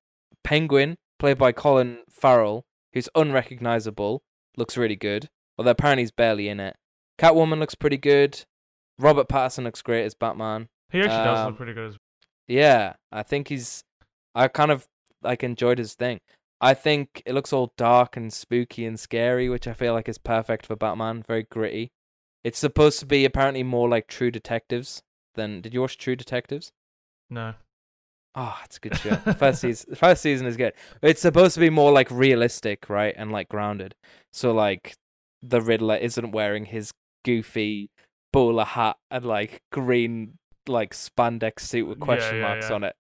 [0.45, 4.23] Penguin, played by Colin Farrell, who's unrecognizable,
[4.57, 5.29] looks really good.
[5.57, 6.77] Although apparently he's barely in it.
[7.19, 8.45] Catwoman looks pretty good.
[8.99, 10.69] Robert Pattinson looks great as Batman.
[10.91, 11.97] He actually does Um, look pretty good as
[12.47, 13.85] Yeah, I think he's.
[14.35, 14.87] I kind of
[15.23, 16.21] like enjoyed his thing.
[16.61, 20.19] I think it looks all dark and spooky and scary, which I feel like is
[20.19, 21.23] perfect for Batman.
[21.27, 21.91] Very gritty.
[22.45, 25.03] It's supposed to be apparently more like True Detectives
[25.35, 25.61] than.
[25.61, 26.71] Did you watch True Detectives?
[27.31, 27.55] no.
[28.35, 29.17] Oh, it's a good show.
[29.39, 30.73] first season, first season is good.
[31.03, 33.97] It's supposed to be more like realistic, right, and like grounded.
[34.33, 34.95] So like,
[35.43, 36.93] the Riddler isn't wearing his
[37.25, 37.91] goofy
[38.33, 40.35] bowler hat and like green
[40.69, 42.75] like spandex suit with question yeah, marks yeah.
[42.75, 42.97] on it.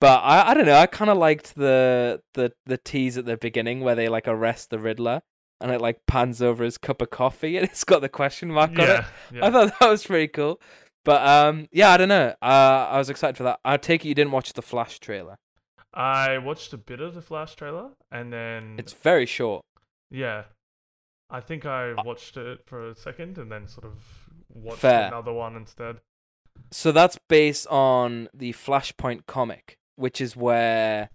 [0.00, 0.76] But I, I don't know.
[0.78, 4.70] I kind of liked the the the tease at the beginning where they like arrest
[4.70, 5.20] the Riddler
[5.60, 8.70] and it like pans over his cup of coffee and it's got the question mark
[8.70, 8.86] on it.
[8.88, 9.04] Yeah.
[9.32, 9.46] yeah.
[9.46, 10.60] I thought that was pretty cool.
[11.04, 12.34] But um, yeah, I don't know.
[12.42, 13.60] Uh, I was excited for that.
[13.64, 15.36] I take it you didn't watch the Flash trailer.
[15.92, 19.62] I watched a bit of the Flash trailer and then It's very short.
[20.10, 20.44] yeah.
[21.32, 24.02] I think I Uh, watched it for a second and then sort of
[24.48, 25.06] watched Fair.
[25.08, 26.00] another one instead.
[26.70, 31.10] So that's based on the Flashpoint comic, which is where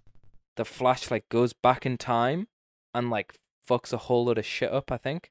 [0.56, 2.48] the Flash like goes back in time
[2.94, 3.34] and like
[3.68, 4.92] fucks a whole lot of shit up.
[4.92, 5.30] I think.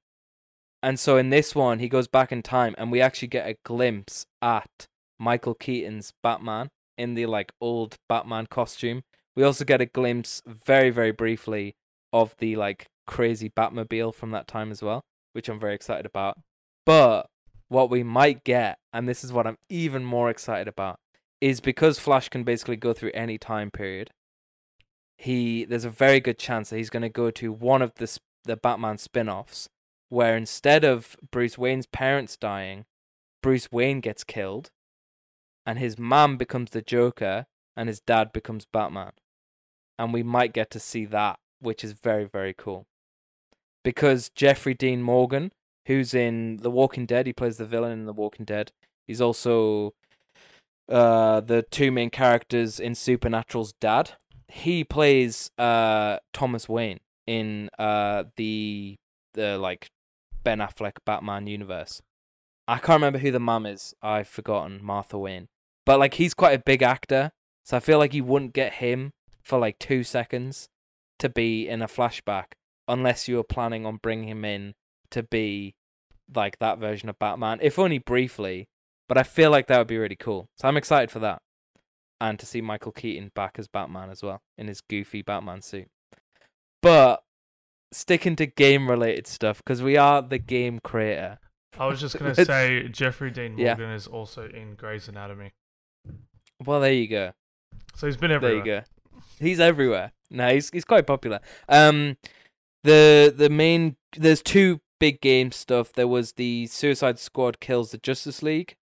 [0.82, 3.58] And so in this one, he goes back in time, and we actually get a
[3.66, 4.88] glimpse at
[5.20, 9.04] Michael Keaton's Batman in the like old Batman costume.
[9.36, 11.76] We also get a glimpse, very very briefly,
[12.14, 15.02] of the like crazy Batmobile from that time as well,
[15.34, 16.38] which I'm very excited about.
[16.86, 17.28] But
[17.70, 21.00] what we might get, and this is what I'm even more excited about,
[21.42, 24.12] is because Flash can basically go through any time period.
[25.18, 28.20] He there's a very good chance that he's going to go to one of the
[28.44, 29.70] the Batman spin-offs
[30.10, 32.86] where instead of Bruce Wayne's parents dying,
[33.42, 34.70] Bruce Wayne gets killed
[35.66, 39.12] and his mom becomes the Joker and his dad becomes Batman.
[39.98, 42.86] And we might get to see that, which is very very cool.
[43.84, 45.52] Because Jeffrey Dean Morgan,
[45.86, 48.72] who's in The Walking Dead, he plays the villain in The Walking Dead.
[49.08, 49.94] He's also
[50.88, 54.12] uh the two main characters in Supernatural's dad.
[54.48, 58.96] He plays uh Thomas Wayne in uh the
[59.34, 59.90] the like
[60.44, 62.02] Ben Affleck Batman universe.
[62.68, 63.94] I can't remember who the mum is.
[64.02, 65.48] I've forgotten Martha Wayne.
[65.86, 67.32] But like he's quite a big actor,
[67.64, 69.12] so I feel like you wouldn't get him
[69.44, 70.70] for like 2 seconds
[71.20, 72.54] to be in a flashback
[72.88, 74.74] unless you were planning on bringing him in
[75.12, 75.76] to be
[76.34, 78.68] like that version of Batman, if only briefly.
[79.08, 80.50] But I feel like that would be really cool.
[80.58, 81.42] So I'm excited for that.
[82.20, 85.88] And to see Michael Keaton back as Batman as well, in his goofy Batman suit.
[86.82, 87.24] But
[87.92, 91.40] sticking to game related stuff, because we are the game creator.
[91.78, 93.76] I was just gonna say Jeffrey Dean Yeah.
[93.76, 95.52] Morgan is also in Grey's Anatomy.
[96.66, 97.34] Well, there you go.
[97.96, 98.64] So he's been everywhere.
[98.64, 99.22] There you go.
[99.40, 100.14] He's everywhere.
[100.32, 101.42] No, he's he's quite popular.
[101.68, 102.18] Um,
[102.84, 105.94] the the main there's two big game stuff.
[105.94, 108.76] There was the Suicide Squad kills the Justice League,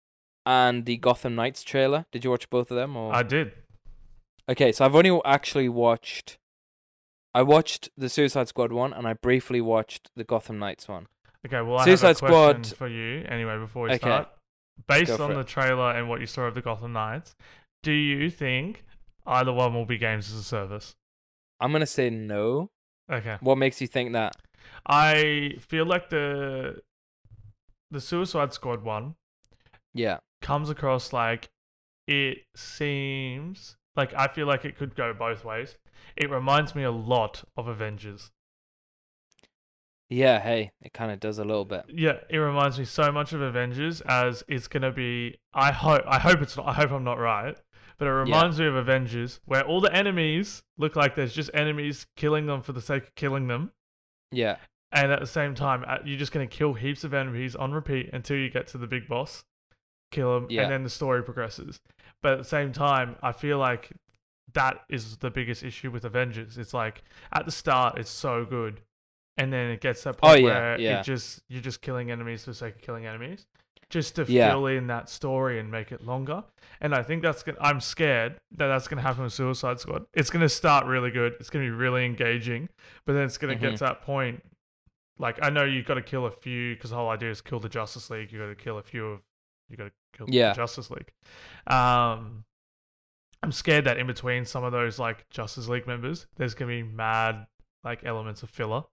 [0.47, 2.07] and the Gotham Knights trailer.
[2.13, 2.97] Did you watch both of them?
[2.97, 3.53] Or I did.
[4.49, 6.39] okay, so I've only actually watched.
[7.35, 11.07] I watched the Suicide Squad one, and I briefly watched the Gotham Knights one.
[11.47, 13.99] Okay, well, I Suicide have a question Squad- for you anyway before we Okay.
[13.99, 14.29] start.
[14.89, 15.35] Based on it.
[15.35, 17.35] the trailer and what you saw of the Gotham Knights,
[17.83, 18.83] do you think
[19.27, 20.95] either one will be games as a service?
[21.61, 22.71] I'm gonna say no.
[23.11, 23.37] Okay.
[23.41, 24.37] What makes you think that?
[24.87, 26.83] I feel like the
[27.91, 29.17] the Suicide Squad one
[29.95, 30.19] Yeah.
[30.41, 31.51] comes across like
[32.07, 35.77] it seems like I feel like it could go both ways.
[36.17, 38.31] It reminds me a lot of Avengers.
[40.09, 40.41] Yeah.
[40.41, 41.85] Hey, it kind of does a little bit.
[41.89, 45.39] Yeah, it reminds me so much of Avengers as it's gonna be.
[45.53, 46.03] I hope.
[46.07, 46.67] I hope it's not.
[46.67, 47.57] I hope I'm not right.
[47.99, 52.07] But it reminds me of Avengers, where all the enemies look like there's just enemies
[52.17, 53.73] killing them for the sake of killing them,
[54.33, 54.57] Yeah.
[54.93, 58.11] and at the same time, uh, you're just gonna kill heaps of enemies on repeat
[58.13, 59.45] until you get to the big boss,
[60.11, 60.63] kill him, Yeah.
[60.63, 61.81] and then the story progresses.
[62.23, 63.91] But at the same time, I feel like
[64.53, 66.59] that is the biggest issue with Avengers.
[66.59, 68.81] It's like at the start, it's so good,
[69.37, 71.01] and then it gets to that Oh, point yeah, where yeah.
[71.01, 73.47] it just you're just killing enemies for the sake of killing enemies,
[73.91, 74.51] just to Yeah.
[74.51, 76.45] fill in that story and make it longer.
[76.81, 77.59] And I think that's gonna.
[77.61, 80.07] I'm scared that that's gonna happen with Suicide Squad.
[80.15, 81.35] It's gonna start really good.
[81.41, 82.69] It's gonna be really engaging,
[83.05, 83.61] but then it's gonna Mhm.
[83.61, 84.43] get to that point.
[85.19, 87.61] Like I know you've got to kill a few because the whole idea is kill
[87.61, 88.33] the Justice League.
[88.33, 89.21] You got to kill a few of.
[89.69, 90.51] You got to kill Yeah.
[90.51, 91.13] the Justice League.
[91.67, 92.45] Um,
[93.43, 96.83] I'm scared that in between some of those like Justice League members, there's gonna be
[96.83, 97.47] mad
[97.85, 98.85] like elements of filler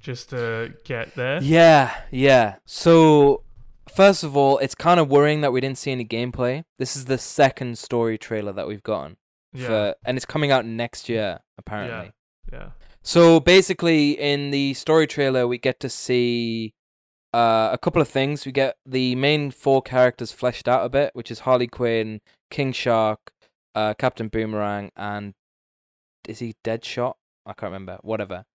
[0.00, 1.40] just to get there.
[1.42, 2.56] Yeah, yeah.
[2.64, 3.44] So,
[3.88, 6.64] first of all, it's kind of worrying that we didn't see any gameplay.
[6.78, 9.16] This is the second story trailer that we've gotten,
[9.52, 12.12] Yeah, for, and it's coming out next year, apparently.
[12.52, 12.70] yeah,
[13.02, 16.74] So, basically, in the story trailer, we get to see
[17.34, 18.44] uh, a couple of things.
[18.46, 22.72] We get the main four characters fleshed out a bit, which is Harley Quinn, King
[22.72, 23.32] Shark,
[23.74, 25.32] uh, Captain Boomerang, and
[26.28, 27.14] is he Deadshot?
[27.46, 27.98] I can't remember.
[28.02, 28.44] Whatever.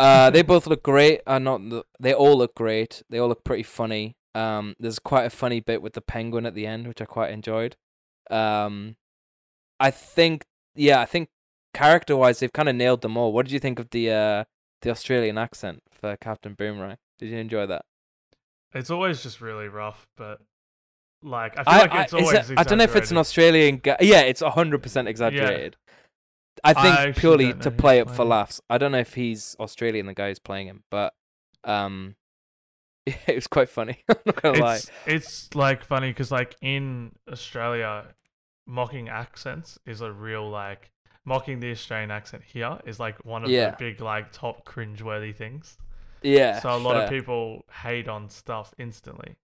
[0.00, 1.20] Uh, they both look great.
[1.28, 3.04] Uh, not the, they all look great.
[3.08, 4.16] They all look pretty funny.
[4.36, 7.30] Um, there's quite a funny bit with the penguin at the end, which I quite
[7.30, 7.76] enjoyed.
[8.30, 8.96] Um,
[9.80, 10.44] I think,
[10.74, 11.30] yeah, I think
[11.72, 13.32] character-wise, they've kind of nailed them all.
[13.32, 14.44] What did you think of the uh,
[14.82, 16.98] the Australian accent for Captain Boomerang?
[17.18, 17.84] Did you enjoy that?
[18.74, 20.40] it's always just really rough, but
[21.22, 22.50] like I feel I, like it's is always.
[22.50, 23.16] it- I don't know if it's an.
[23.16, 23.96] Australian guy.
[24.00, 25.76] Yeah, it's hundred percent exaggerated.
[26.64, 28.60] I think I purely to play it for laughs.
[28.68, 31.14] I don't know if he's Australian, the guy who's playing him, but
[31.64, 32.16] um,
[33.26, 34.02] it was quite funny.
[34.08, 34.74] I'm not gonna lie.
[34.76, 38.04] It's it's like funny because like in Australia,
[38.66, 40.90] mocking accents is a real like
[41.24, 43.70] mocking the Australian accent here is like one of Yeah.
[43.70, 45.76] the big like top cringeworthy things.
[46.22, 46.60] Yeah.
[46.60, 49.36] so a lot of people hate on stuff instantly.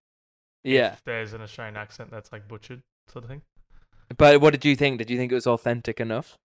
[0.65, 3.41] Yeah, if there's an Australian accent that's like butchered sort of thing.
[4.17, 4.97] but what did you think?
[4.97, 6.37] Did you think it was authentic enough?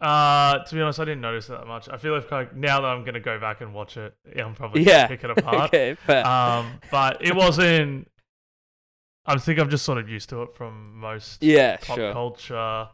[0.00, 1.88] Uh, to be honest, I didn't notice it that much.
[1.88, 5.06] I feel like now that I'm gonna go back and watch it, I'm probably Yeah.
[5.06, 5.68] pick it apart.
[5.70, 6.26] okay, fair.
[6.26, 8.10] Um, but it wasn't.
[9.24, 12.12] I think I'm just sort of used to it from most yeah, pop sure.
[12.12, 12.88] culture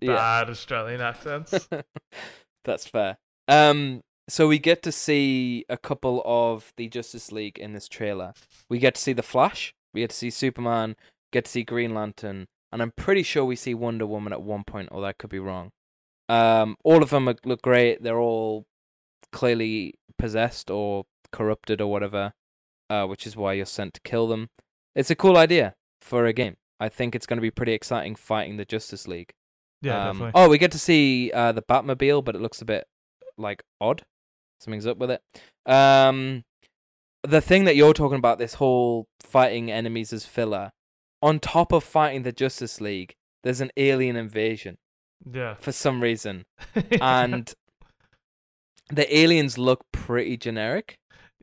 [0.00, 0.14] Yeah.
[0.14, 1.68] bad Australian accents.
[2.64, 3.18] That's fair.
[3.46, 8.32] Um, so we get to see a couple of the Justice League in this trailer.
[8.68, 9.74] We get to see the Flash.
[9.92, 10.96] We get to see Superman.
[11.32, 14.62] Get to see Green Lantern, and I'm pretty sure we see Wonder Woman at one
[14.64, 15.70] point, or that could be wrong.
[16.28, 18.02] Um, all of them look great.
[18.02, 18.64] They're all
[19.32, 22.32] clearly possessed or corrupted or whatever,
[22.88, 24.48] uh, which is why you're sent to kill them.
[24.94, 26.54] It's a cool idea for a game.
[26.80, 29.30] I think it's going to be pretty exciting fighting the Justice League.
[29.82, 30.32] yeah, Um, definitely.
[30.34, 32.84] Oh, we get to see uh, the Batmobile, but it looks a bit
[33.36, 34.02] like odd.
[34.60, 35.20] Something's up with it.
[35.70, 36.42] Um,
[37.22, 40.70] the thing that you're talking about, this whole fighting enemies as filler,
[41.22, 44.76] on top of fighting the Justice League, there's an alien invasion
[45.30, 46.44] yeah, for some reason,
[47.00, 47.52] and
[48.90, 50.98] the aliens look pretty generic.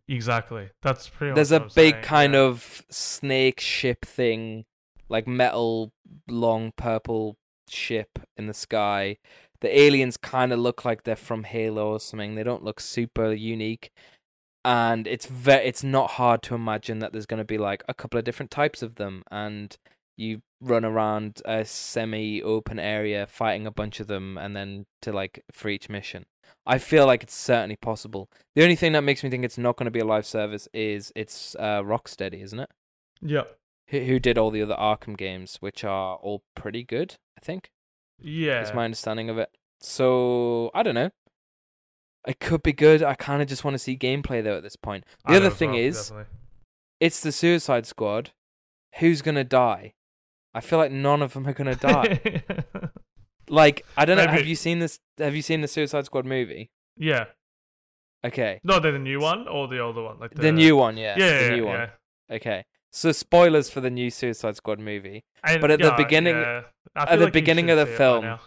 [0.08, 0.70] exactly.
[0.82, 1.34] That's pretty.
[1.34, 2.42] There's a big saying, kind yeah.
[2.42, 4.66] of snake ship thing,
[5.10, 5.92] like metal,
[6.28, 7.38] long purple
[7.70, 9.18] ship in the sky.
[9.62, 12.36] The aliens kind of look like they're from Halo or something.
[12.36, 13.92] They don't look super unique,
[14.66, 17.94] and it's ve- it's not hard to imagine that there's going to be like a
[17.94, 19.78] couple of different types of them, and
[20.18, 25.44] you run around a semi-open area fighting a bunch of them, and then to like
[25.52, 26.26] for each mission.
[26.66, 28.30] I feel like it's certainly possible.
[28.56, 30.68] The only thing that makes me think it's not going to be a live service
[30.74, 32.70] is it's uh, Rocksteady, isn't it?
[33.22, 33.44] Yeah,
[33.88, 37.16] who, who did all the other Arkham games, which are all pretty good.
[37.38, 37.72] I think
[38.20, 38.62] Yeah.
[38.62, 39.50] is my understanding of it.
[39.80, 41.10] So I don't know.
[42.28, 43.02] It could be good.
[43.02, 45.06] I kind of just want to see gameplay though at this point.
[45.26, 46.34] The I other thing well, is, definitely.
[47.00, 48.30] it's the Suicide Squad.
[49.00, 49.94] Who's gonna die?
[50.54, 52.44] I feel like none of them are gonna die.
[53.50, 54.28] like I don't know.
[54.28, 55.00] Have you seen this?
[55.18, 56.72] Have you seen the Suicide Squad movie?
[56.98, 57.26] yeah.
[58.24, 60.20] Okay, No, they're the new one or the older one?
[60.20, 61.80] Like the, the, new one, yeah, Yeah, the yeah, new yeah.
[61.80, 61.90] one.
[62.34, 65.24] Okay, so spoilers for the new Suicide Squad movie.
[65.44, 66.62] And, But at the beginning- yeah.
[66.96, 68.40] At the like beginning of the see it by film.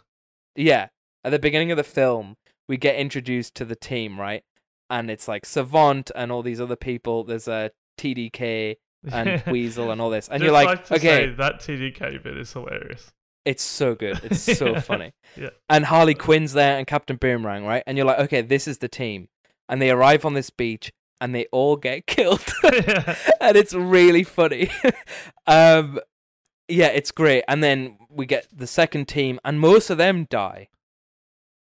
[0.55, 0.87] Yeah,
[1.25, 2.37] at the beginning of the film,
[2.69, 4.45] we get introduced to the team, right?
[4.89, 7.25] And it's like Savant and all these other people.
[7.25, 8.77] There's a TDK
[9.13, 12.37] and Weasel and all this, and Just you're like, to okay, say, that TDK bit
[12.37, 13.11] is hilarious.
[13.45, 14.21] It's so good.
[14.25, 14.81] It's so Yeah.
[14.81, 15.13] funny.
[15.37, 15.51] Yeah.
[15.69, 17.83] And Harley Quinn's there and Captain Boomerang, right?
[17.87, 19.29] And you're like, okay, this is the team.
[19.69, 22.43] And they arrive on this beach and they all get killed.
[22.63, 24.71] and it's really funny.
[25.47, 25.99] um
[26.69, 27.45] yeah, it's great.
[27.47, 30.69] And then we get the second team and most of them die.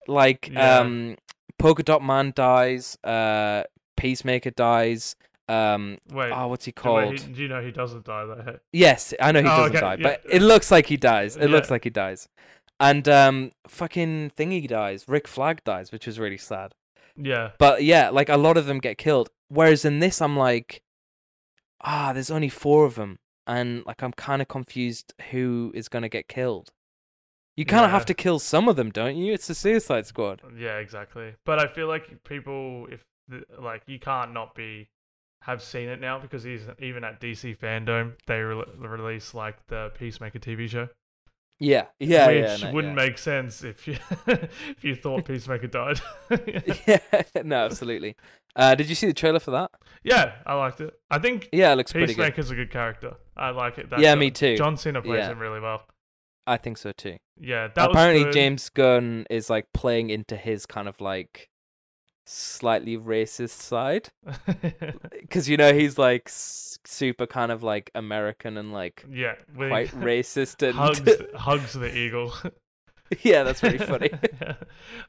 [0.07, 0.79] Like Yeah.
[0.79, 1.15] um
[1.57, 3.63] Polka Dot Man dies, uh
[3.97, 5.15] Peacemaker dies,
[5.50, 7.20] um Wait, oh what's he wait, called?
[7.20, 8.60] he- do you know he doesn't die though?
[8.72, 10.04] Yes, I know he Oh, doesn't okay, die, yeah.
[10.04, 11.36] but it looks like he dies.
[11.36, 12.28] It looks like he dies.
[12.80, 15.06] And um fucking thingy dies.
[15.08, 16.74] Rick Flag dies, which was really sad.
[17.18, 17.52] Yeah.
[17.58, 19.30] But yeah, like a lot of them get killed.
[19.50, 20.82] Whereas in this I'm like
[21.82, 26.04] ah, there's only 4 of them and like I'm kind of confused who is going
[26.04, 26.70] to get killed.
[27.56, 27.93] You kind of Yeah.
[27.97, 29.34] have to kill some of them, don't you?
[29.34, 30.41] It's the Suicide Squad.
[30.58, 31.36] Yeah, exactly.
[31.45, 33.04] But I feel like people, if
[33.60, 34.89] like, you can't not be
[35.41, 39.91] have seen it now because he's even at DC Fandom they re- release like the
[39.97, 40.89] Peacemaker TV show,
[41.59, 41.85] Yeah.
[41.99, 42.67] Yeah, which yeah.
[42.67, 43.05] no, wouldn't yeah.
[43.05, 45.99] make sense if you if you thought Peacemaker died.
[46.87, 46.99] yeah,
[47.43, 48.15] no, absolutely.
[48.55, 49.71] Uh, did you see the trailer for that?
[50.03, 50.93] yeah, I liked it.
[51.09, 52.15] I think Yeah, it looks pretty good.
[52.17, 53.15] Peacemaker's a good character.
[53.37, 53.89] I like it.
[53.89, 54.57] That Yeah, John- me too.
[54.57, 55.31] John Cena plays Yeah.
[55.31, 55.83] him really well.
[56.47, 57.17] I think so too.
[57.39, 58.31] Yeah, that Apparently.
[58.31, 61.49] James Gunn is like playing into his kind of like
[62.30, 64.09] slightly racist side
[65.21, 70.61] because you know he's like super kind of like American and like yeah, quite racist
[70.67, 71.01] and hugs
[71.36, 72.34] hugs the eagle.
[73.23, 74.11] yeah, that's really funny.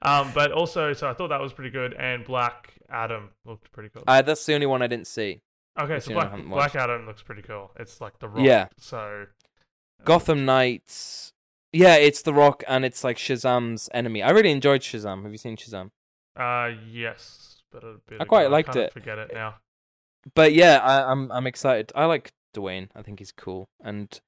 [0.03, 3.91] um, but also, so I thought that was pretty good, and Black Adam looked pretty
[3.91, 4.03] cool.
[4.07, 5.43] uh, that's the only one I didn't see.
[5.79, 6.77] okay, that's so the one I Black, Black.
[6.77, 7.71] Adam looks pretty cool.
[7.79, 8.45] It's like the Rock.
[8.45, 8.69] Yeah.
[8.79, 9.27] So
[10.05, 11.33] Gotham Knights.
[11.73, 14.25] Yeah, it's The Rock and it's like Shazam's enemy.
[14.25, 15.23] I really enjoyed Shazam.
[15.23, 15.91] Have you seen Shazam?
[16.37, 17.85] Uh, yes, but
[18.19, 18.53] I quite ago.
[18.53, 18.93] liked kinda it.
[18.93, 19.57] Forget it now.
[20.35, 21.93] But yeah, I, I'm I'm excited.
[21.95, 22.89] I like Dwayne.
[22.95, 23.69] I think he's cool.
[23.83, 24.19] And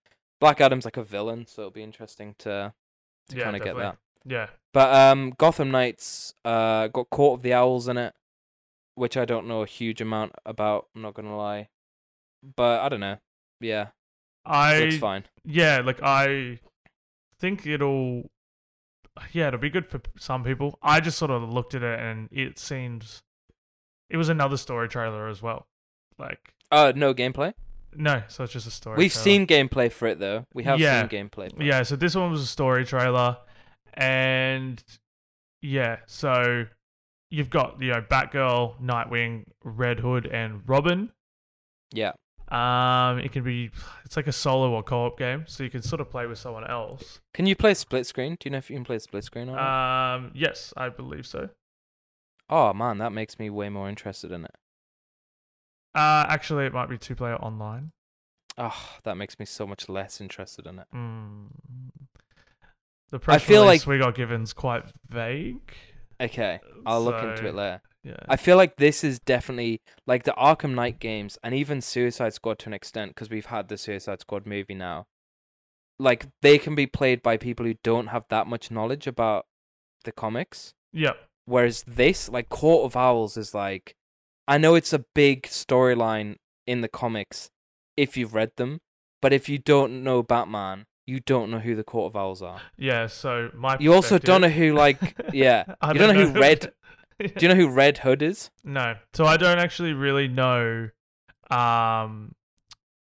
[0.40, 2.72] Black Adam's like a villain, so it'll be interesting to
[3.28, 3.98] to Yeah, kind of get that.
[4.24, 8.14] Yeah, But um, Gotham Knights uh got Court of the Owls in it,
[8.96, 10.88] which I don't know a huge amount about.
[10.94, 11.68] I'm not gonna lie,
[12.56, 13.18] but I don't know.
[13.60, 13.88] Yeah,
[14.76, 15.24] looks I fine.
[15.44, 16.60] yeah, like I
[17.38, 18.30] think it'll
[19.32, 20.78] yeah, it'll be good for some people.
[20.82, 23.22] I just sort of looked at it and it seems
[24.10, 25.66] it was another story trailer as well.
[26.18, 27.52] Like Uh, no gameplay.
[27.94, 28.96] no, so it's just a story.
[28.98, 29.24] We've trailer.
[29.24, 30.46] seen gameplay for it though.
[30.54, 31.00] We have Yeah.
[31.08, 31.54] seen gameplay.
[31.54, 31.66] For it.
[31.66, 33.38] Yeah, so this one was a story trailer,
[33.94, 34.82] and
[35.60, 36.66] yeah, so
[37.30, 41.10] you've got you know Batgirl, Nightwing, Red Hood, and Robin.
[41.92, 42.12] Yeah.
[42.52, 43.70] Um, it can be
[44.04, 46.68] it's like a solo or co-op game, so you can sort of play with someone
[46.68, 47.20] else.
[47.32, 48.36] Can you play split screen?
[48.38, 50.14] Do you know if you can play split screen or not?
[50.16, 51.48] Um, yes, I believe so.
[52.50, 54.54] Oh man, that makes me way more interested in it.
[55.94, 57.92] Uh, actually, it might be two-player online.
[58.58, 60.86] Oh, that makes me so much less interested in it.
[60.94, 61.46] Mm.
[63.10, 65.72] The press feel release like- we got given's quite vague.
[66.20, 67.80] Okay, I'll look into it later.
[68.04, 68.16] Yeah.
[68.28, 72.58] I feel like this is definitely like the Arkham Knight games and even Suicide Squad
[72.60, 75.06] to an extent because we've had the Suicide Squad movie now.
[75.98, 79.46] Like they can be played by people who don't have that much knowledge about
[80.04, 80.74] the comics.
[80.92, 81.16] Yep.
[81.44, 83.94] Whereas this, like Court of Owls, is like
[84.48, 86.36] I know it's a big storyline
[86.66, 87.50] in the comics
[87.96, 88.80] if you've read them,
[89.20, 92.60] but if you don't know Batman, you don't know who the Court of Owls are.
[92.76, 93.06] Yeah.
[93.06, 93.76] So my.
[93.78, 95.64] You also don't know who, like, yeah.
[95.80, 96.72] I You don't know who Red-
[97.36, 98.50] Do you know who Red Hood is?
[98.64, 98.94] No.
[99.14, 100.88] So I don't actually really know.
[101.50, 102.34] Um,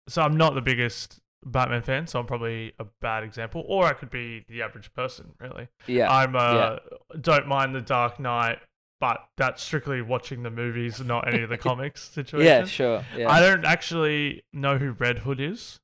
[0.07, 3.93] so I'm not the biggest Batman fan, so I'm probably a bad example, or I
[3.93, 5.31] could be the average person.
[5.39, 6.11] Really, Yeah.
[6.11, 6.77] I'm uh,
[7.19, 8.59] don't mind the Dark Knight,
[8.99, 12.45] but that's strictly watching the movies, not any of the comics situation.
[12.45, 13.05] yeah, sure.
[13.17, 13.29] Yeah.
[13.29, 15.79] I don't actually know who Red Hood is,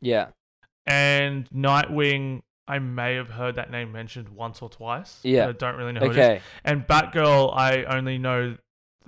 [0.00, 0.28] yeah.
[0.86, 2.42] and Nightwing.
[2.66, 5.20] I may have heard that name mentioned once or twice.
[5.22, 5.48] but Yeah.
[5.48, 6.16] I don't really know who it is.
[6.18, 6.40] Okay.
[6.64, 8.56] And Batgirl, I only know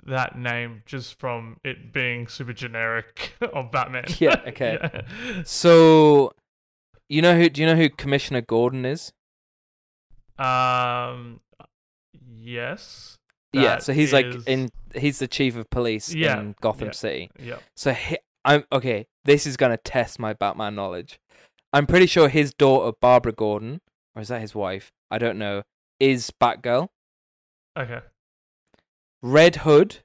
[0.05, 4.05] that name just from it being super generic of Batman.
[4.19, 4.77] Yeah, okay.
[4.81, 5.41] Yeah.
[5.43, 6.31] So,
[7.09, 7.49] you know who?
[7.49, 9.11] Do you know who Commissioner Gordon is?
[10.37, 11.41] Um.
[12.39, 13.17] Yes.
[13.53, 13.79] yeah.
[13.79, 14.69] So he's like in.
[14.95, 16.91] He's the chief of police Yeah, in Gotham yeah.
[16.93, 17.31] City.
[17.39, 17.57] Yeah.
[17.75, 19.07] So he, I'm okay.
[19.25, 21.19] This is gonna test my Batman knowledge.
[21.73, 23.81] I'm pretty sure his daughter Barbara Gordon,
[24.15, 24.91] or is that his wife?
[25.11, 25.63] I don't know.
[25.99, 26.89] Is Batgirl
[27.77, 27.99] Okay.
[29.21, 29.97] Red Hood?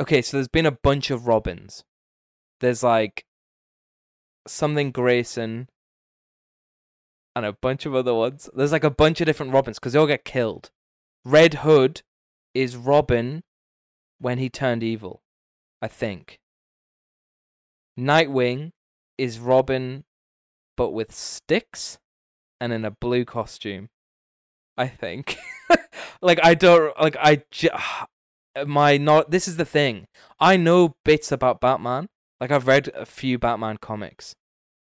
[0.00, 1.84] Okay, so there's been a bunch of Robins.
[2.60, 3.24] There's like
[4.46, 5.68] something Grayson
[7.34, 8.48] and a bunch of other ones.
[8.54, 10.70] There's like a bunch of different Robins because they all get killed.
[11.24, 12.02] Red Hood
[12.54, 13.42] is Robin
[14.18, 15.22] when he turned evil,
[15.82, 16.38] I think.
[17.98, 18.72] Nightwing
[19.18, 20.04] is Robin
[20.76, 21.98] but with sticks
[22.60, 23.88] and in a blue costume.
[24.76, 25.38] I think.
[26.22, 27.70] like I don't like I j-
[28.66, 30.06] my not this is the thing.
[30.38, 32.08] I know bits about Batman.
[32.40, 34.34] Like I've read a few Batman comics.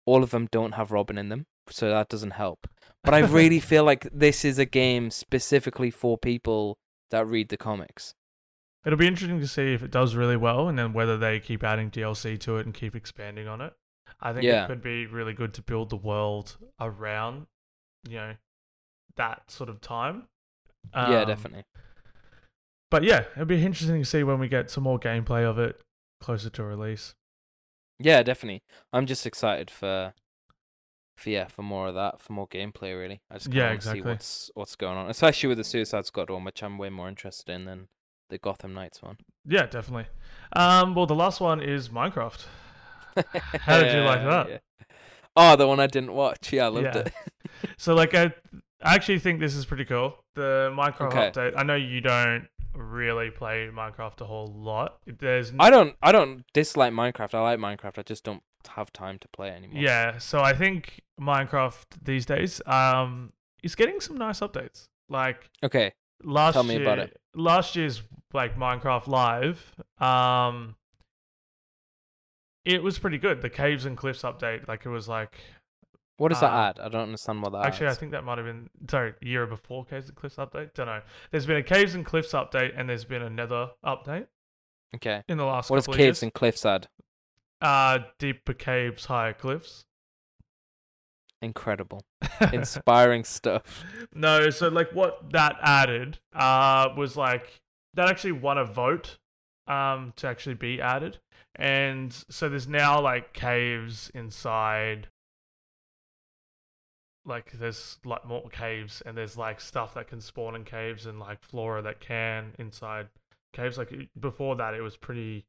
[0.05, 2.67] All of them don't have Robin in them, so that doesn't help.
[3.05, 6.77] But I really feel like this is a game specifically for people
[7.11, 8.15] that read the comics.
[8.85, 11.65] It'll be interesting to see if it does really well, and then whether they keep
[11.65, 13.75] adding DLC to it and keep expanding on it.
[14.21, 14.65] I think Yeah.
[14.65, 17.47] it could be really good to build the world around,
[18.09, 18.35] you know,
[19.17, 20.29] that sort of time.
[20.95, 21.65] yeah, Um, definitely.
[22.91, 25.81] But yeah, it'll be interesting to see when we get some more gameplay of it
[26.21, 27.15] closer to release.
[27.99, 28.63] Yeah, definitely.
[28.93, 30.15] I'm just excited for,
[31.17, 32.99] for yeah, for more of that, for more gameplay.
[32.99, 34.03] Really, I just Yeah, exactly.
[34.03, 37.09] see what's what's going on, especially with the Suicide Squad one, which I'm way more
[37.09, 37.89] interested in than
[38.31, 39.19] the Gotham Knights one.
[39.45, 40.07] Yeah, definitely.
[40.53, 42.47] Um, well, the last one is Minecraft.
[43.61, 44.51] How did you like that?
[44.51, 44.59] Yeah.
[45.37, 46.53] Oh, the one I didn't watch.
[46.53, 47.01] Yeah, I loved Yeah.
[47.03, 47.13] it.
[47.77, 48.27] So, like, I,
[48.83, 50.23] I actually think this is pretty cool.
[50.35, 51.31] The Minecraft Okay.
[51.33, 51.55] update.
[51.57, 54.99] I know you don't really play Minecraft a whole lot.
[55.07, 57.35] There's I don't I don't dislike Minecraft.
[57.35, 57.99] I like Minecraft.
[57.99, 59.83] I just don't have time to play anymore.
[59.83, 64.87] Yeah, so I think Minecraft these days um is getting some nice updates.
[65.09, 65.93] Like Okay.
[66.23, 67.17] last Tell me year, about it.
[67.35, 68.03] Last year's
[68.33, 70.77] like Minecraft Live, um
[72.75, 73.41] it was pretty good.
[73.43, 75.37] The caves and cliffs update, like it was like
[76.19, 76.81] What does that Uh, add?
[76.81, 79.85] I don't understand what that actually I think that might have been sorry, year before
[79.85, 80.75] Caves and Cliffs update.
[80.75, 81.01] Don't know.
[81.31, 84.27] There's been a Caves and Cliffs update and there's been a Nether update
[84.97, 85.23] Okay.
[85.29, 86.23] in the last What does caves years.
[86.23, 86.89] and cliffs add?
[87.61, 89.85] uh deeper caves, higher cliffs.
[91.41, 92.03] Incredible.
[92.53, 93.85] Inspiring stuff.
[94.15, 97.61] No, so like what that added uh was like
[97.95, 99.19] that actually won a vote
[99.69, 101.19] um to actually be added.
[101.57, 105.09] And so there's now like caves inside
[107.25, 111.21] like there's like more caves and there's like stuff that can spawn in caves and
[111.21, 113.07] like flora that can inside
[113.53, 115.45] caves like before that it was pretty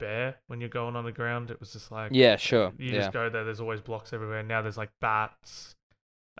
[0.00, 2.72] bare when you're going on the ground it was just like Yeah, sure.
[2.78, 3.00] you yeah.
[3.00, 3.44] just go there.
[3.44, 4.42] There's always blocks everywhere.
[4.42, 5.74] Now there's like bats.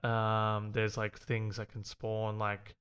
[0.03, 2.75] Um, there's like things that can spawn, like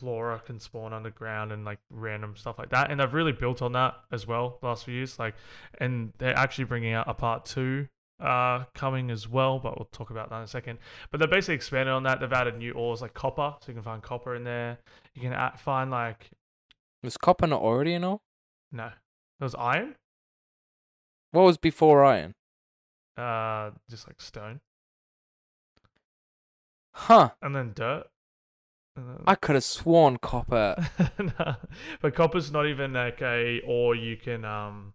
[0.00, 2.90] flora can spawn underground and like random stuff like that.
[2.90, 5.18] And they've really built on that as well the last few years.
[5.18, 5.34] Like,
[5.78, 7.86] and they're actually bringing out a part two
[8.18, 10.78] uh coming as well but we'll talk about that in a second
[11.10, 13.82] but they're basically expanded on that they've added new ores like copper so you can
[13.82, 14.76] find copper in there
[15.14, 16.28] you can add, find like
[17.02, 18.20] Was copper not already and all?
[18.70, 19.94] no it was iron
[21.30, 22.34] What was before iron?
[23.16, 24.60] uh just like stone
[26.92, 27.30] Huh.
[27.40, 28.04] and then dirt
[29.26, 30.76] I could have sworn copper.
[31.18, 31.56] no,
[32.00, 34.92] but copper's not even like a or you can um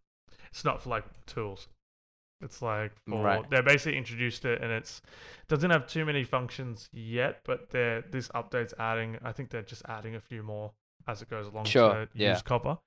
[0.49, 1.67] it's not for like tools
[2.41, 3.49] it's like for Right.
[3.49, 5.01] they basically introduced it and it's
[5.47, 9.83] doesn't have too many functions yet but they're this update's adding i think they're just
[9.87, 10.71] adding a few more
[11.07, 12.33] as it goes along Sure, to yeah.
[12.33, 12.77] use copper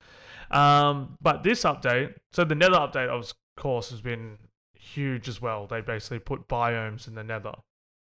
[0.51, 4.37] um but this update so the nether update of course has been
[4.79, 7.53] huge as well they basically put biomes in the nether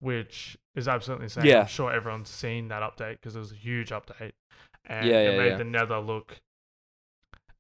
[0.03, 1.61] which is absolutely insane Yeah.
[1.61, 4.33] i'm sure everyone's seen that update because it was a huge update
[4.85, 5.57] and Yeah, it yeah, made yeah.
[5.57, 6.41] the nether look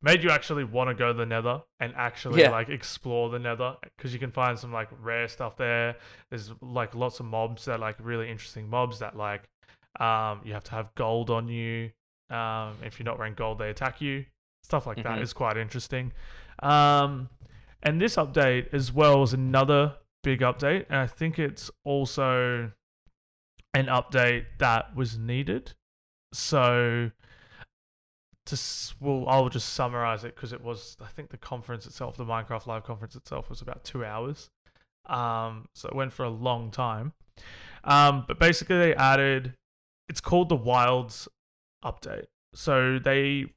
[0.01, 3.75] made you actually want to go to the nether and actually like explore the nether
[3.97, 5.95] because you can find some like rare stuff there
[6.29, 9.43] there's like lots of mobs that are, like really interesting mobs that like
[10.01, 11.89] um you have to have gold on you
[12.29, 14.25] um if you're not wearing gold they attack you
[14.63, 15.23] stuff like that Mhm.
[15.23, 16.11] is quite interesting
[16.61, 17.29] um
[17.81, 19.93] and this update as well is another
[20.23, 22.71] big update and i think it's also
[23.73, 25.73] an update that was needed.
[26.33, 27.11] So
[28.45, 28.59] to
[28.99, 32.67] well i'll just summarize it because it was i think the conference itself the minecraft
[32.67, 34.49] live conference itself was about two hours.
[35.07, 37.13] Um so it went for a long time.
[37.83, 39.53] Um but basically they added
[40.09, 41.27] it's called the wilds
[41.83, 42.25] update.
[42.53, 43.53] So they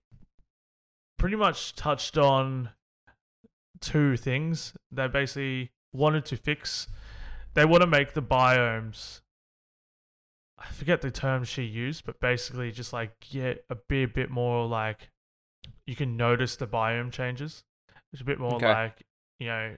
[1.18, 2.70] pretty much touched on
[3.80, 4.74] two things.
[4.92, 6.86] They basically wanted to fix.
[7.54, 9.20] They want to make the biomes.
[10.58, 14.66] I forget the term she used, but basically just like get a bit, bit more
[14.66, 15.10] like
[15.86, 17.64] you can notice the biome changes.
[18.12, 18.66] It's a bit more Okay.
[18.72, 19.02] like
[19.38, 19.76] you know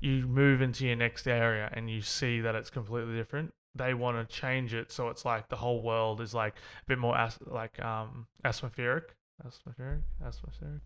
[0.00, 3.52] you move into your next area and you see that it's completely different.
[3.74, 6.98] They want to change it so it's like the whole world is like a bit
[6.98, 10.82] more as- like um atmospheric, atmospheric, atmospheric.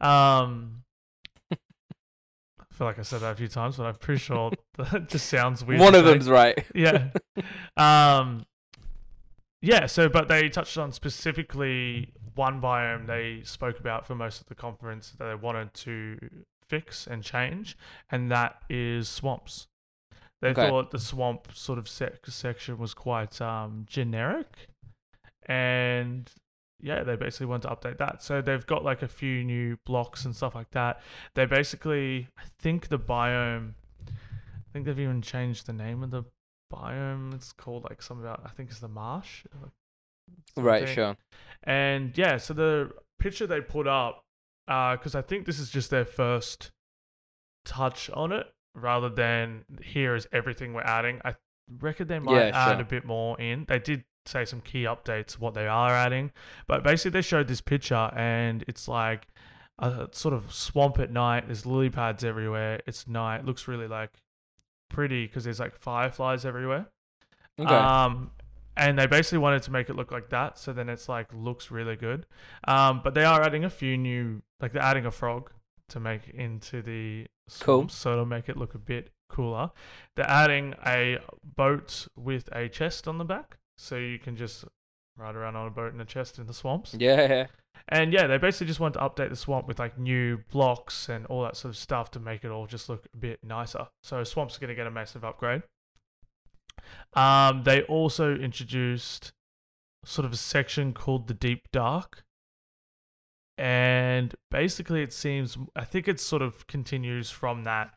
[0.00, 0.82] Um,
[2.76, 5.64] feel like I said that a few times, but I'm pretty sure that just sounds
[5.64, 5.80] weird.
[5.80, 6.12] One of say.
[6.12, 6.64] them's right.
[6.74, 7.08] yeah.
[7.76, 8.44] Um,
[9.62, 9.86] yeah.
[9.86, 14.54] So, but they touched on specifically one biome they spoke about for most of the
[14.54, 16.18] conference that they wanted to
[16.68, 17.76] fix and change,
[18.10, 19.68] and that is swamps.
[20.42, 20.68] They Okay.
[20.68, 24.68] thought the swamp sort of sec- section was quite um, generic,
[25.46, 26.30] and
[26.80, 28.22] yeah, they basically want to update that.
[28.22, 31.00] So they've got like a few new blocks and stuff like that.
[31.34, 33.72] They basically, I think the biome,
[34.08, 36.24] I think they've even changed the name of the
[36.72, 37.34] biome.
[37.34, 39.44] It's called like something about, I think it's the marsh.
[40.56, 41.16] Right, sure.
[41.62, 44.22] And yeah, so the picture they put up,
[44.68, 46.70] uh, because I think this is just their first
[47.64, 51.20] touch on it, rather than here is everything we're adding.
[51.24, 51.36] I
[51.80, 52.80] reckon they might Yeah, add sure.
[52.82, 53.64] a bit more in.
[53.66, 56.32] They did say some key updates, what they are adding,
[56.66, 59.28] but basically they showed this picture, and it's like
[59.78, 61.46] a sort of swamp at night.
[61.46, 62.80] There's lily pads everywhere.
[62.86, 63.44] It's night.
[63.44, 64.10] looks really like
[64.88, 66.86] pretty because there's like fireflies everywhere.
[67.58, 67.74] Okay.
[67.74, 68.30] Um,
[68.76, 71.70] and they basically wanted to make it look like that, so then it's like looks
[71.70, 72.26] really good.
[72.68, 75.50] Um, but they are adding a few new, like they're adding a frog
[75.88, 77.26] to make into the
[77.60, 77.88] Cool.
[77.88, 79.70] so it'll make it look a bit cooler.
[80.14, 84.64] They're adding a boat with a chest on the back, so you can just
[85.16, 86.94] ride around on a boat in a chest in the swamps.
[86.98, 87.46] yeah, yeah.
[87.88, 91.24] And yeah, they basically just want to update the swamp with like new blocks and
[91.26, 93.86] all that sort of stuff to make it all just look a bit nicer.
[94.02, 95.62] So swamp's are going to get a massive upgrade.
[97.14, 99.32] Um, they also introduced
[100.04, 102.24] sort of a section called the Deep Dark.
[103.58, 107.94] And basically, it seems, I think it sort of continues from that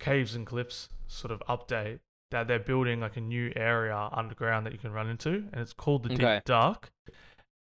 [0.00, 2.00] Caves and Cliffs sort of update
[2.30, 5.48] that they're building like a new area underground that you can run into.
[5.52, 6.36] And it's called the Okay.
[6.36, 6.90] Deep Dark.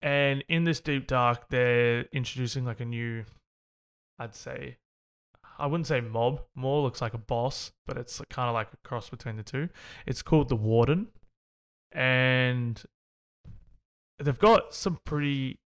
[0.03, 3.25] And in this Deep Dark, they're introducing like a new,
[4.19, 4.77] I'd say,
[5.59, 8.77] I wouldn't say mob, more looks like a boss, but it's kind of like a
[8.89, 9.69] cross between the two.
[10.07, 11.09] It's called the Warden.
[11.93, 12.83] And
[14.19, 15.61] they've got some pretty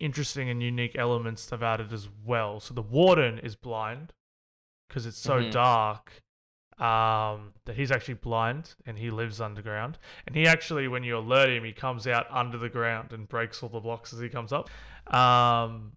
[0.00, 2.60] interesting and unique elements they've added as well.
[2.60, 4.12] So the Warden is blind
[4.88, 5.50] because it's so Mhm.
[5.52, 6.22] dark
[6.78, 9.98] um, that he's actually blind and he lives underground.
[10.26, 13.62] And he actually, when you alert him, he comes out under the ground and breaks
[13.62, 14.68] all the blocks as he comes up.
[15.12, 15.92] Um,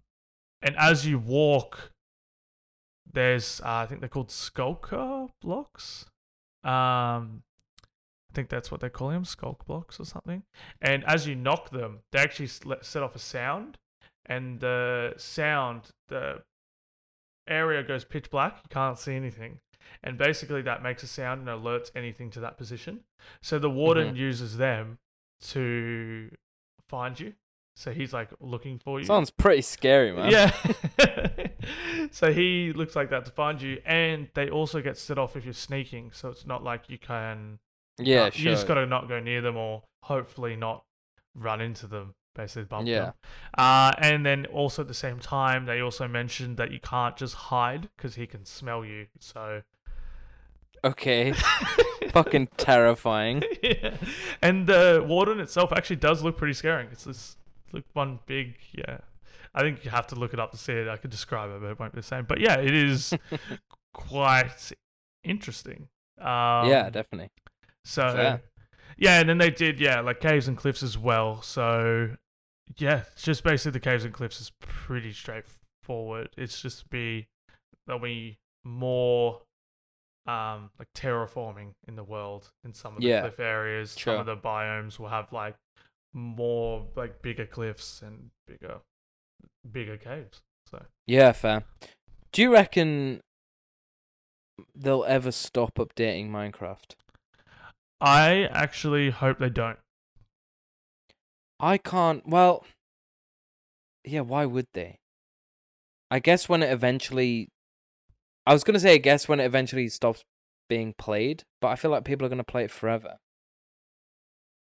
[0.62, 1.92] and as you walk,
[3.12, 6.06] there's uh, I think they're called skulker blocks.
[6.62, 7.42] Um,
[8.30, 10.44] I think that's what they call them, sculk blocks or something.
[10.80, 13.76] And as you knock them, they actually set off a sound,
[14.26, 16.42] and the sound, the
[17.48, 18.58] area goes pitch black.
[18.62, 19.58] You can't see anything,
[20.02, 23.00] and basically that makes a sound and alerts anything to that position.
[23.42, 24.98] So the warden uses them
[25.48, 26.30] to
[26.88, 27.34] find you.
[27.76, 29.06] So he's like looking for you.
[29.06, 30.30] Sounds pretty scary, man.
[30.30, 30.52] Yeah.
[32.10, 35.44] so he looks like that to find you, and they also get set off if
[35.44, 36.10] you're sneaking.
[36.12, 37.58] So it's not like you can.
[37.98, 38.44] Yeah, uh, sure.
[38.44, 40.84] You just got to not go near them, or hopefully not
[41.34, 42.14] run into them.
[42.34, 43.12] Basically, bump Yeah.
[43.56, 47.34] Uh, and then also at the same time, they also mentioned that you can't just
[47.34, 49.06] hide because he can smell you.
[49.18, 49.62] So.
[50.84, 51.32] Okay.
[52.12, 53.42] Fucking terrifying.
[53.62, 53.96] yeah.
[54.40, 56.86] And the warden itself actually does look pretty scary.
[56.90, 57.36] It's this
[57.72, 58.98] look one big yeah.
[59.54, 60.88] I think you have to look it up to see it.
[60.88, 62.24] I could describe it, but it won't be the same.
[62.24, 63.12] But yeah, it is
[63.92, 64.72] quite
[65.24, 65.88] interesting.
[66.18, 67.30] Um, yeah, definitely.
[67.84, 68.22] So Fair.
[68.22, 68.38] yeah,
[69.08, 71.42] and then they did yeah like caves and cliffs as well.
[71.42, 72.16] So
[72.76, 76.30] yeah, it's just basically the caves and cliffs is pretty straightforward.
[76.36, 77.26] It's just be
[77.86, 79.40] there'll be more
[80.26, 83.92] um like terraforming in the world in some of the Yeah, cliff areas.
[83.98, 85.56] Some of the biomes will have like
[86.12, 88.80] more like bigger cliffs and bigger
[89.70, 90.42] bigger caves.
[90.70, 91.64] So Yeah, fair.
[92.32, 93.20] Do you reckon
[94.74, 96.94] they'll ever stop updating Minecraft?
[98.00, 99.78] I actually hope they don't.
[101.58, 102.26] I can't.
[102.26, 102.64] Well,
[104.04, 104.98] yeah, why would they?
[106.10, 107.48] I guess when it eventually.
[108.46, 110.24] I was going to say, I guess when it eventually stops
[110.68, 113.18] being played, but I feel like people are going to play it forever.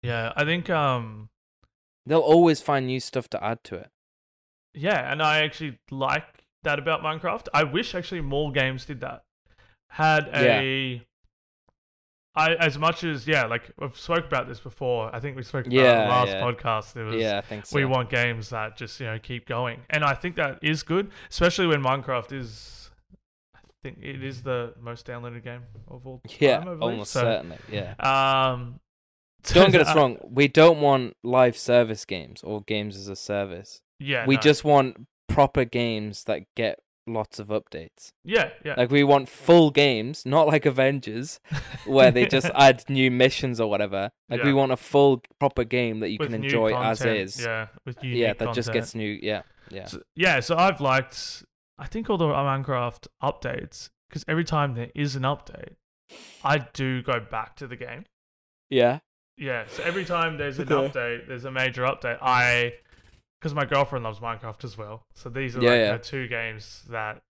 [0.02, 1.30] Yeah, I think um
[2.06, 3.90] They'll always find new stuff to add to it.
[4.74, 6.26] Yeah, and I actually like
[6.64, 7.48] that about Minecraft.
[7.54, 9.24] I wish actually more games did that.
[9.90, 11.06] Had a
[12.36, 15.14] I as much as yeah, like we've spoke about this before.
[15.16, 16.42] I think we spoke about Yeah, last yeah.
[16.42, 16.96] podcast.
[16.96, 17.76] It was Yeah, I think so.
[17.76, 21.12] we want games that just you know keep going, and I think that is good,
[21.30, 22.90] especially when Minecraft is.
[23.56, 26.38] I think it is the most downloaded game of all time.
[26.40, 27.58] yeah, almost So, certainly.
[27.70, 27.94] Yeah.
[28.00, 28.80] Um,
[29.44, 30.18] Don't get us wrong.
[30.24, 33.82] We don't want live service games or games as a service.
[34.00, 34.42] Yeah, we no.
[34.42, 38.12] just want proper games that get lots of updates.
[38.24, 41.40] yeah yeah Like we want full games, not like Avengers,
[41.86, 44.12] where they just add new missions or whatever.
[44.30, 47.42] Like we want a full proper game that you With can enjoy as content, is.
[47.42, 49.20] Yeah, with Yeah, unique that just gets new.
[49.22, 51.44] Yeah, yeah, So, yeah, so I've liked,
[51.78, 55.76] I think all the Minecraft updates because every time there is an update,
[56.44, 58.06] I do go back to the game.
[58.70, 59.00] yeah,
[59.38, 62.20] Yeah, so every time there's an update, there's a major update.
[62.22, 62.74] I,
[63.44, 65.92] because my girlfriend loves Minecraft as well, so these are Yeah, like yeah.
[65.92, 67.22] her two games that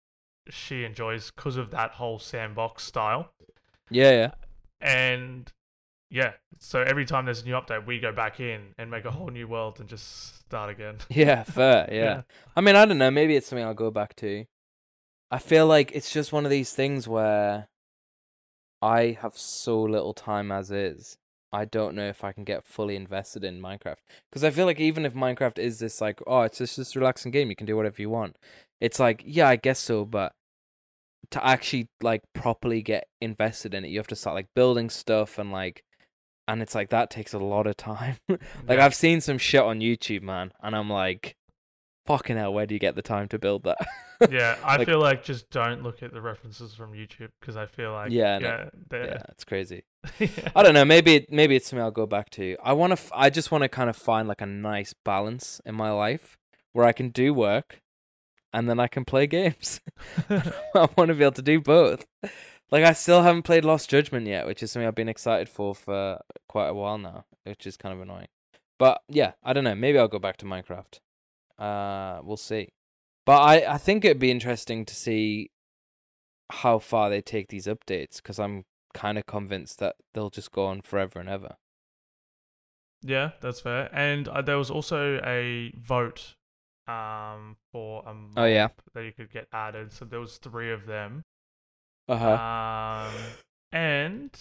[0.51, 3.31] she enjoys because of that whole sandbox style.
[3.91, 4.31] yeah, yeah.
[4.83, 5.51] And
[6.11, 9.11] yeah, so every time there's a new update, we go back in and make a
[9.11, 10.99] whole new world and just start again.
[11.09, 11.89] Yeah, fair.
[11.91, 12.05] Yeah.
[12.05, 12.23] Yeah.
[12.55, 13.11] I mean, I don't know.
[13.11, 14.45] Maybe it's something I'll go back to.
[15.31, 17.69] I feel like it's just one of these things where
[18.83, 21.17] I have so little time as is.
[21.53, 23.97] I don't know if I can get fully invested in Minecraft
[24.31, 27.31] because I feel like even if Minecraft is this like, oh, it's just this relaxing
[27.31, 28.37] game, you can do whatever you want.
[28.81, 30.33] It's like, yeah, I guess so, but
[31.31, 35.39] to actually like properly get invested in it, you have to start like building stuff
[35.39, 35.85] and like,
[36.49, 38.17] and it's like that takes a lot of time.
[38.29, 38.79] like.
[38.79, 41.37] I've seen some shit on YouTube, man, and I'm like,
[42.07, 43.79] fucking hell, where do you get the time to build that?
[44.31, 47.67] yeah, I Like- feel like just don't look at the references from YouTube because I
[47.67, 48.69] feel like Yeah, no.
[48.93, 49.85] yeah, yeah, it's crazy.
[50.19, 50.29] yeah.
[50.55, 50.85] I don't know.
[50.85, 52.57] Maybe it, maybe it's something I'll go back to.
[52.63, 52.95] I want to.
[52.95, 56.37] F- I just want to kind of find like a nice balance in my life
[56.73, 57.81] where I can do work,
[58.53, 59.81] and then I can play games.
[60.31, 62.05] I want to be able to do both.
[62.71, 65.75] Like I still haven't played Lost Judgment yet, which is something I've been excited for
[65.75, 68.29] for quite a while now, which is kind of annoying.
[68.79, 69.75] But yeah, I don't know.
[69.75, 70.99] Maybe I'll go back to Minecraft.
[71.59, 72.69] Uh, we'll see.
[73.25, 75.51] But I I think it'd be interesting to see
[76.51, 80.67] how far they take these updates because I'm kind of convinced that they'll just go
[80.67, 81.57] on forever and ever.
[83.03, 83.89] Yeah, that's fair.
[83.93, 86.35] And uh, there was also a vote
[86.89, 88.69] um for a mob Oh, yeah.
[88.93, 89.93] that you could get added.
[89.93, 91.23] So there was three of them.
[92.09, 93.09] Uh huh.
[93.09, 93.15] Um
[93.71, 94.37] and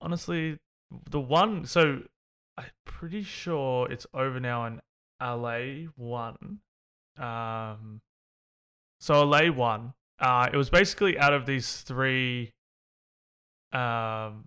[0.00, 0.58] honestly
[1.10, 2.02] the one so
[2.58, 4.80] I'm pretty sure it's over now in
[5.24, 6.58] Allay one.
[7.18, 8.00] Um
[9.00, 9.94] so Allay one.
[10.18, 12.52] Uh it was basically out of these three
[13.72, 14.44] um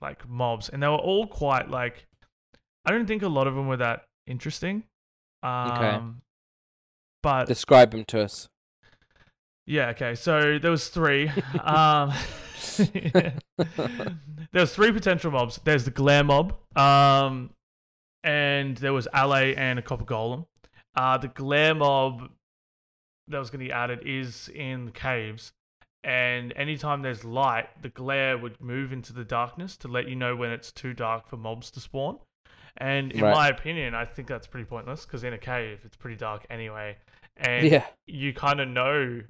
[0.00, 2.06] like mobs and they were all quite like
[2.84, 4.84] I don't think a lot of them were that interesting.
[5.42, 6.22] Um
[7.22, 8.48] but Describe them to us.
[9.66, 10.14] yeah, okay.
[10.14, 11.28] So there was three.
[11.64, 12.12] um,
[12.78, 13.34] there
[14.54, 15.60] was three potential mobs.
[15.62, 17.50] There's the glare mob, um,
[18.22, 20.46] and there was Allay and a copper golem.
[20.96, 22.30] Uh, the glare mob
[23.28, 25.52] that was going to be added is in the caves,
[26.02, 30.34] and anytime there's light, the glare would move into the darkness to let you know
[30.34, 32.18] when it's too dark for mobs to spawn.
[32.76, 33.34] And in Right.
[33.34, 36.96] my opinion, I think that's pretty pointless because in a cave it's pretty dark anyway,
[37.36, 37.86] and yeah.
[38.06, 39.22] you kind of know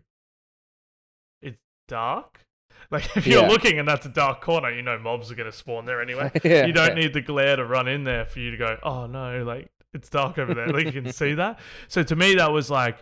[1.42, 2.40] it's dark.
[2.90, 3.48] Like if you're Yeah.
[3.48, 6.32] looking and that's a dark corner, you know mobs are gonna spawn there anyway.
[6.44, 6.66] yeah.
[6.66, 9.44] You don't need the glare to run in there for you to go, oh no,
[9.44, 10.68] like it's dark over there.
[10.68, 11.60] Like you can see that.
[11.88, 12.98] So to me, that was like,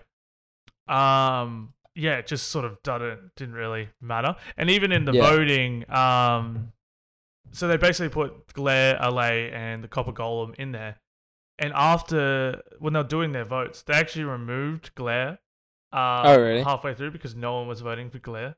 [0.89, 4.37] um, yeah, it just sort of didn't didn't really matter.
[4.57, 5.31] And even in the Yeah.
[5.31, 6.73] voting, um,
[7.51, 10.97] so they basically put glare, Allay, and the copper golem in there.
[11.59, 15.39] And after when they were doing their votes, they actually removed glare.
[15.93, 16.63] Uh, Oh, really?
[16.63, 18.57] Halfway through because no one was voting for glare.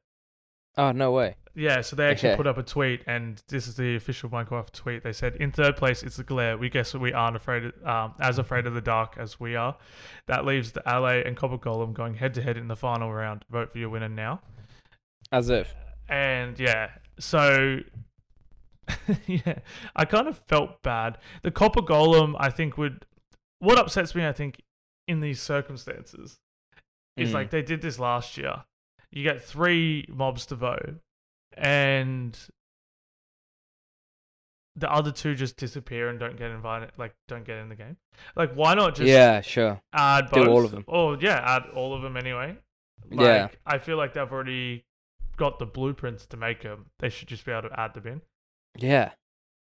[0.77, 1.37] Oh no way.
[1.55, 2.37] Yeah, so they actually Okay.
[2.37, 5.03] put up a tweet, and this is the official Minecraft tweet.
[5.03, 6.57] They said, "In third place, it's the glare.
[6.57, 9.77] We guess we aren't afraid, of, um, as afraid of the dark as we are.
[10.27, 13.45] That leaves the Allay and Copper Golem going head to head in the final round.
[13.51, 14.43] Vote for your winner now."
[15.33, 15.75] As if.
[16.09, 17.81] And yeah, so
[19.27, 19.59] yeah,
[19.97, 21.19] I kind of felt bad.
[21.43, 23.07] The Copper Golem, I think, would.
[23.59, 24.63] What upsets me, I think,
[25.07, 26.39] in these circumstances,
[27.17, 27.35] is Mm.
[27.35, 28.65] like they did this last year.
[29.13, 31.01] You get three mobs to vote,
[31.57, 32.39] and
[34.77, 36.93] the other two just disappear and don't get invited.
[36.97, 37.97] Like, don't get in the game.
[38.37, 39.81] Like, why not just yeah, sure.
[39.93, 40.45] add both?
[40.47, 40.85] do all of them.
[40.89, 42.57] Oh yeah, add all of them anyway.
[43.11, 43.49] Like, Yeah.
[43.67, 44.85] I feel like they've already
[45.37, 46.87] got the blueprints to make them.
[46.99, 48.21] They should just be able to add them in.
[48.77, 49.11] Yeah.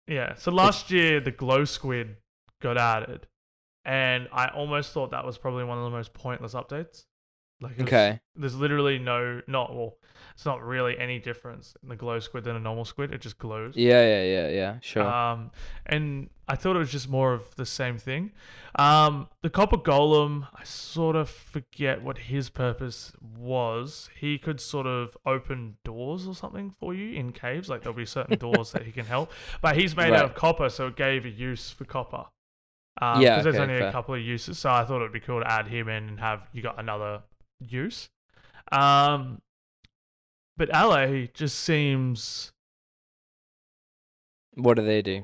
[0.08, 0.36] Yeah.
[0.36, 2.18] So last year the glow squid
[2.62, 3.28] got added,
[3.86, 7.06] and I almost thought that was probably one of the most pointless updates.
[7.60, 8.20] Like, Okay.
[8.36, 9.96] there's literally no, not well,
[10.34, 13.12] it's not really any difference in the glow squid than a normal squid.
[13.12, 13.76] It just glows.
[13.76, 14.80] Yeah, yeah, yeah, yeah.
[14.82, 15.04] Sure.
[15.04, 15.50] Um,
[15.88, 18.32] and I thought it was just more of the same thing.
[18.78, 24.10] Um, the copper golem, I sort of forget what his purpose was.
[24.16, 27.70] He could sort of open doors or something for you in caves.
[27.70, 29.32] Like there'll be certain doors that he can help,
[29.62, 30.20] but he's made Right.
[30.20, 32.26] out of copper, so it gave a use for copper.
[33.02, 33.90] Um, Yeah, because there's okay, only fair.
[33.90, 36.20] a couple of uses, so I thought it'd be cool to add him in and
[36.20, 37.22] have you got another
[37.60, 38.10] use.
[38.72, 39.42] Um,
[40.56, 42.52] but Allay just seems
[44.56, 45.24] what do they do?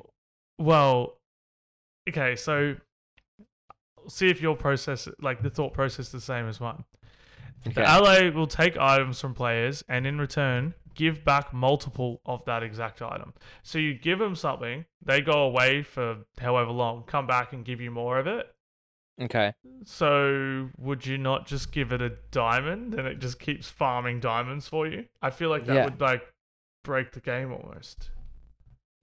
[0.58, 1.18] Well,
[2.08, 2.76] okay, so
[4.08, 6.84] see if your process, like the thought process, is the same as mine.
[7.66, 7.74] Okay.
[7.74, 12.62] The LA will take items from players and in return give back multiple of that
[12.62, 13.34] exact item.
[13.62, 17.80] So you give them something, they go away for however long, come back and give
[17.80, 18.53] you more of it.
[19.20, 19.52] Okay.
[19.84, 24.66] So would you not just give it a diamond and it just keeps farming diamonds
[24.68, 25.04] for you?
[25.22, 25.84] I feel like that Yeah.
[25.84, 26.22] would like
[26.82, 28.10] break the game almost.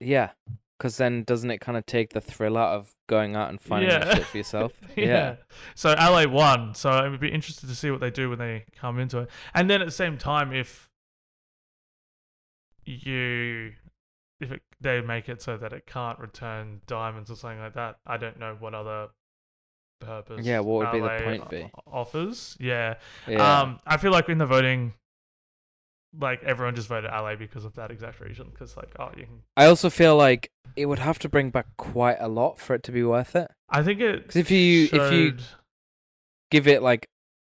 [0.00, 0.30] Yeah.
[0.78, 3.88] Because then doesn't it kind of take the thrill out of going out and finding
[3.90, 4.14] Yeah.
[4.14, 4.72] shit for yourself?
[4.96, 5.36] yeah.
[5.74, 6.74] So Allay won.
[6.74, 9.30] So I would be interested to see what they do when they come into it.
[9.54, 10.90] And then at the same time, if
[12.84, 13.72] you
[14.40, 17.96] if it, they make it so that it can't return diamonds or something like that,
[18.04, 19.08] I don't know what other
[20.06, 20.44] purpose.
[20.46, 21.70] Yeah, what would be the point be?
[21.86, 22.56] Offers.
[22.60, 22.94] Yeah.
[23.28, 23.60] Yeah.
[23.62, 24.94] Um, I feel like in the voting,
[26.18, 28.48] like everyone just voted Allay because of that exact reason.
[28.50, 29.42] Because like, oh, you can.
[29.56, 32.82] I also feel like it would have to bring back quite a lot for it
[32.84, 33.50] to be worth it.
[33.70, 34.26] I think it.
[34.28, 35.36] 'Cause if you- if you-
[36.50, 37.08] Give it like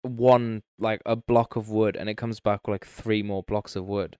[0.02, 3.74] one, like a block of wood, and it comes back with like three more blocks
[3.74, 4.18] of wood.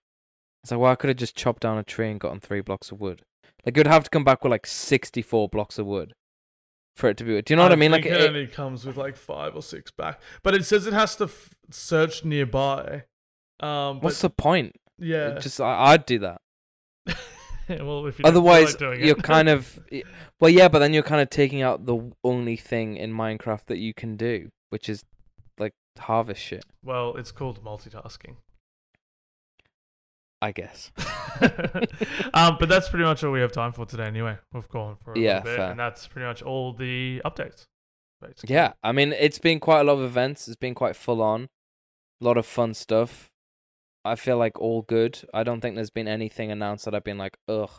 [0.63, 2.91] It's like, well, I could have just chopped down a tree and gotten three blocks
[2.91, 3.23] of wood.
[3.65, 6.13] Like, you'd have to come back with like 64 blocks of wood
[6.95, 7.41] for it to be.
[7.41, 7.91] Do you know what I, mean?
[7.91, 10.93] Like, it, it only comes with like five or six back, but it says it
[10.93, 13.03] has to f- search nearby.
[13.59, 14.75] Um, what's the point?
[14.99, 15.39] yeah?
[15.39, 16.41] Just, I, I'd do that.
[17.69, 19.79] well, if you Otherwise, like you're kind of
[20.39, 23.77] well, yeah, but then you're kind of taking out the only thing in Minecraft that
[23.77, 25.03] you can do, which is
[25.57, 26.63] like harvest shit.
[26.83, 28.35] well, it's called multitasking.
[30.43, 30.91] I guess.
[32.33, 34.03] um, but that's pretty much all we have time for today.
[34.07, 35.71] Anyway, we've gone for a Yeah, bit, fair.
[35.71, 37.63] and that's pretty much all the updates.
[38.21, 38.53] Basically.
[38.53, 40.47] Yeah, I mean, it's been quite a lot of events.
[40.49, 41.47] It's been quite full on,
[42.21, 43.29] a lot of fun stuff.
[44.03, 45.21] I feel like all good.
[45.33, 47.71] I don't think there's been anything announced that I've been like, ugh.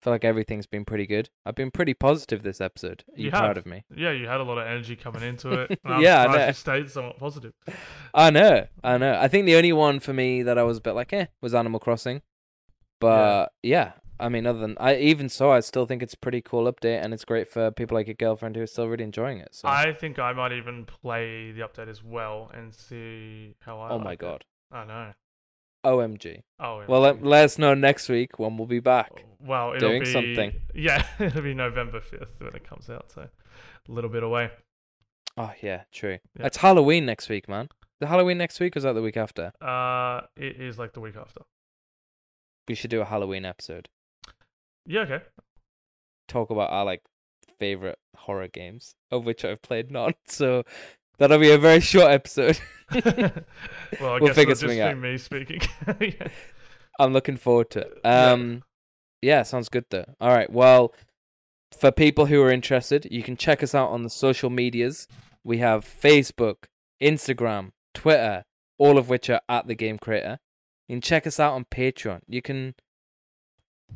[0.00, 1.28] I feel like everything's been pretty good.
[1.44, 3.04] I've been pretty positive this episode.
[3.14, 3.84] Are you, You proud of me?
[3.94, 5.78] Yeah, you had a lot of energy coming into it.
[6.00, 6.46] Yeah, I know.
[6.46, 7.52] you stayed somewhat positive.
[8.14, 9.18] I know, I know.
[9.20, 11.54] I think the only one for me that I was a bit like, eh, was
[11.54, 12.22] Animal Crossing.
[12.98, 16.40] But yeah, I mean, other than I even so, I still think it's a pretty
[16.42, 19.38] cool update, and it's great for people like your girlfriend who are still really enjoying
[19.38, 19.48] it.
[19.54, 23.90] So, I think I might even play the update as well and see how I.
[23.90, 24.26] oh my like it.
[24.26, 25.12] god, I know.
[25.84, 26.42] OMG.
[26.58, 29.24] Oh Well, let, let us know next week when we'll be back.
[29.40, 30.52] well, it'll doing be something.
[30.74, 34.50] Yeah, it'll be November fifth when it comes out, so a little bit away.
[35.36, 36.18] Oh yeah, true.
[36.38, 36.46] Yeah.
[36.46, 37.68] It's Halloween next week, man.
[38.00, 39.52] The Halloween next week or is that the week after?
[39.60, 41.42] Uh, it is like the week after.
[42.68, 43.88] We should do a Halloween episode.
[44.86, 45.20] Yeah, okay.
[46.28, 47.02] Talk about our like
[47.58, 50.14] favorite horror games, of which I've played none.
[50.26, 50.62] So
[51.20, 52.58] that'll be a very short episode.
[52.92, 54.98] well, I We'll guess figure just something be out.
[54.98, 55.60] me speaking.
[56.00, 56.28] yeah.
[56.98, 58.00] I'm looking forward to it.
[58.04, 58.30] Yeah.
[58.32, 58.62] Um,
[59.22, 60.06] yeah, sounds good though.
[60.20, 60.92] All right, well,
[61.78, 65.06] for people who are interested, you can check us out on the social medias.
[65.44, 66.64] We have Facebook,
[67.02, 68.44] Instagram, Twitter,
[68.78, 70.38] all of which are at the Game Creator.
[70.88, 72.20] You can check us out on Patreon.
[72.28, 72.74] You can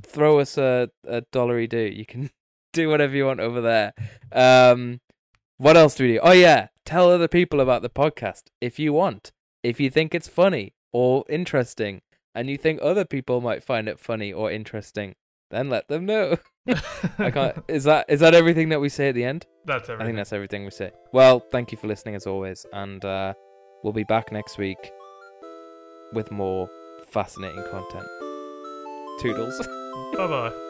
[0.03, 1.79] throw us a a dollary do.
[1.79, 2.31] You can
[2.73, 3.93] do whatever you want over there.
[4.33, 5.01] Um,
[5.59, 6.21] what else do we do?
[6.23, 9.33] Oh yeah, tell other people about the podcast if you want.
[9.63, 12.03] If you think it's funny or interesting,
[12.35, 15.15] and you think other people might find it funny or interesting,
[15.51, 16.37] then let them know.
[17.19, 17.57] I can't.
[17.69, 19.47] Is that is that everything that we say at the end?
[19.67, 20.03] That's everything.
[20.03, 20.93] I think that's everything we say.
[21.13, 23.35] Well, thank you for listening as always, and uh,
[23.83, 24.91] we'll be back next week
[26.13, 26.71] with more
[27.11, 28.07] fascinating content.
[29.21, 29.59] Toodles.
[30.17, 30.64] Bye bye.